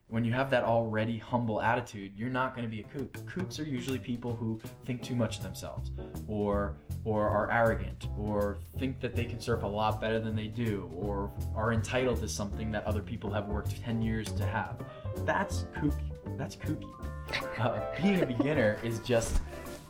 when 0.07 0.23
you 0.25 0.33
have 0.33 0.49
that 0.51 0.63
already 0.63 1.17
humble 1.17 1.61
attitude, 1.61 2.11
you're 2.15 2.29
not 2.29 2.55
going 2.55 2.65
to 2.65 2.71
be 2.71 2.81
a 2.81 2.83
kook. 2.83 3.13
Kooks 3.25 3.59
are 3.59 3.63
usually 3.63 3.99
people 3.99 4.35
who 4.35 4.59
think 4.85 5.01
too 5.01 5.15
much 5.15 5.37
of 5.37 5.43
themselves, 5.43 5.91
or 6.27 6.75
or 7.03 7.27
are 7.27 7.51
arrogant, 7.51 8.07
or 8.17 8.57
think 8.77 8.99
that 9.01 9.15
they 9.15 9.25
can 9.25 9.39
surf 9.39 9.63
a 9.63 9.67
lot 9.67 9.99
better 9.99 10.19
than 10.19 10.35
they 10.35 10.47
do, 10.47 10.89
or 10.95 11.31
are 11.55 11.73
entitled 11.73 12.19
to 12.21 12.27
something 12.27 12.71
that 12.71 12.85
other 12.85 13.01
people 13.01 13.31
have 13.31 13.47
worked 13.47 13.81
ten 13.83 14.01
years 14.01 14.31
to 14.33 14.45
have. 14.45 14.81
That's 15.25 15.63
kooky. 15.75 16.11
That's 16.37 16.55
kooky. 16.55 16.89
Uh, 17.59 17.79
being 18.01 18.21
a 18.21 18.25
beginner 18.25 18.77
is 18.83 18.99
just 18.99 19.39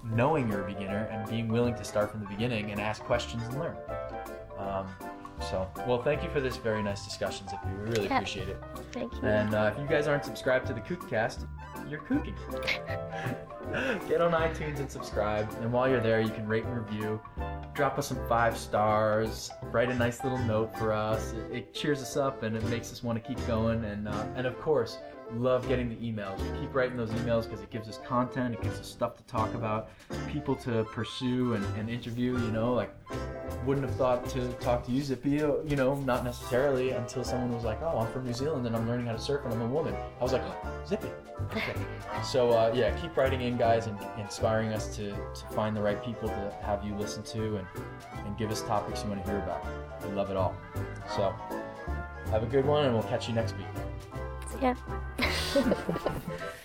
knowing 0.03 0.49
you're 0.49 0.63
a 0.63 0.67
beginner 0.67 1.07
and 1.11 1.29
being 1.29 1.47
willing 1.47 1.75
to 1.75 1.83
start 1.83 2.11
from 2.11 2.19
the 2.21 2.27
beginning 2.27 2.71
and 2.71 2.79
ask 2.81 3.01
questions 3.03 3.43
and 3.43 3.59
learn. 3.59 3.77
Um, 4.57 4.87
so, 5.49 5.67
well, 5.87 6.01
thank 6.01 6.21
you 6.23 6.29
for 6.29 6.39
this 6.39 6.57
very 6.57 6.83
nice 6.83 7.03
discussion, 7.03 7.47
Zippy. 7.47 7.63
We 7.83 7.89
really 7.89 8.05
Yeah. 8.07 8.17
appreciate 8.17 8.49
it. 8.49 8.61
Thank 8.91 9.13
you. 9.13 9.21
And 9.23 9.55
uh, 9.55 9.71
if 9.73 9.81
you 9.81 9.87
guys 9.87 10.07
aren't 10.07 10.23
subscribed 10.25 10.67
to 10.67 10.73
the 10.73 10.81
Kookcast, 10.81 11.47
you're 11.89 12.01
kooking. 12.01 12.35
Get 14.07 14.21
on 14.21 14.31
iTunes 14.33 14.79
and 14.79 14.91
subscribe. 14.91 15.49
And 15.61 15.71
while 15.71 15.87
you're 15.89 16.01
there, 16.01 16.21
you 16.21 16.29
can 16.29 16.45
rate 16.47 16.65
and 16.65 16.75
review. 16.77 17.19
Drop 17.73 17.97
us 17.97 18.07
some 18.07 18.19
five 18.27 18.57
stars. 18.57 19.49
Write 19.71 19.89
a 19.89 19.95
nice 19.95 20.23
little 20.23 20.37
note 20.39 20.77
for 20.77 20.91
us. 20.93 21.33
It, 21.33 21.55
it 21.55 21.73
cheers 21.73 22.01
us 22.01 22.17
up 22.17 22.43
and 22.43 22.55
it 22.55 22.63
makes 22.65 22.91
us 22.91 23.01
want 23.01 23.21
to 23.23 23.27
keep 23.27 23.45
going. 23.47 23.83
And 23.85 24.07
uh, 24.07 24.25
and 24.35 24.45
of 24.45 24.59
course, 24.59 24.97
love 25.35 25.67
getting 25.67 25.89
the 25.89 25.95
emails. 25.95 26.39
We 26.39 26.59
keep 26.59 26.73
writing 26.73 26.97
those 26.97 27.11
emails 27.11 27.43
because 27.43 27.61
it 27.61 27.69
gives 27.69 27.87
us 27.87 27.99
content. 28.05 28.55
It 28.55 28.61
gives 28.61 28.79
us 28.79 28.87
stuff 28.87 29.17
to 29.17 29.23
talk 29.23 29.53
about, 29.53 29.89
people 30.29 30.55
to 30.57 30.83
pursue 30.85 31.53
and, 31.53 31.65
and 31.77 31.89
interview. 31.89 32.33
You 32.33 32.51
know, 32.51 32.73
like 32.73 32.93
wouldn't 33.65 33.85
have 33.85 33.95
thought 33.95 34.27
to 34.29 34.47
talk 34.53 34.85
to 34.85 34.91
you, 34.91 35.03
Zippy, 35.03 35.29
you 35.31 35.75
know, 35.75 35.95
not 35.95 36.23
necessarily 36.23 36.91
until 36.91 37.23
someone 37.23 37.53
was 37.53 37.63
like, 37.63 37.81
oh, 37.81 37.99
I'm 37.99 38.11
from 38.11 38.25
New 38.25 38.33
Zealand 38.33 38.65
and 38.65 38.75
I'm 38.75 38.87
learning 38.87 39.05
how 39.05 39.13
to 39.13 39.19
surf 39.19 39.41
and 39.45 39.53
I'm 39.53 39.61
a 39.61 39.67
woman. 39.67 39.93
I 39.93 40.23
was 40.23 40.33
like, 40.33 40.41
oh, 40.43 40.83
Zippy, 40.87 41.09
perfect. 41.49 41.79
So, 42.25 42.49
uh, 42.51 42.71
yeah, 42.73 42.95
keep 42.99 43.15
writing 43.15 43.41
in, 43.41 43.57
guys, 43.57 43.87
and 43.87 43.97
inspiring 44.17 44.73
us 44.73 44.95
to, 44.95 45.11
to 45.11 45.45
find 45.51 45.75
the 45.75 45.81
right 45.81 46.03
people 46.03 46.29
to 46.29 46.55
have 46.63 46.83
you 46.83 46.95
listen 46.95 47.23
to 47.23 47.57
and, 47.57 47.67
and 48.25 48.37
give 48.37 48.49
us 48.51 48.61
topics 48.63 49.03
you 49.03 49.09
want 49.09 49.23
to 49.23 49.29
hear 49.29 49.39
about. 49.39 49.63
We 50.03 50.13
love 50.13 50.31
it 50.31 50.37
all. 50.37 50.55
So, 51.15 51.33
have 52.31 52.43
a 52.43 52.47
good 52.47 52.65
one, 52.65 52.85
and 52.85 52.93
we'll 52.93 53.03
catch 53.03 53.27
you 53.27 53.35
next 53.35 53.55
week. 53.57 53.67
Yeah. 54.61 54.75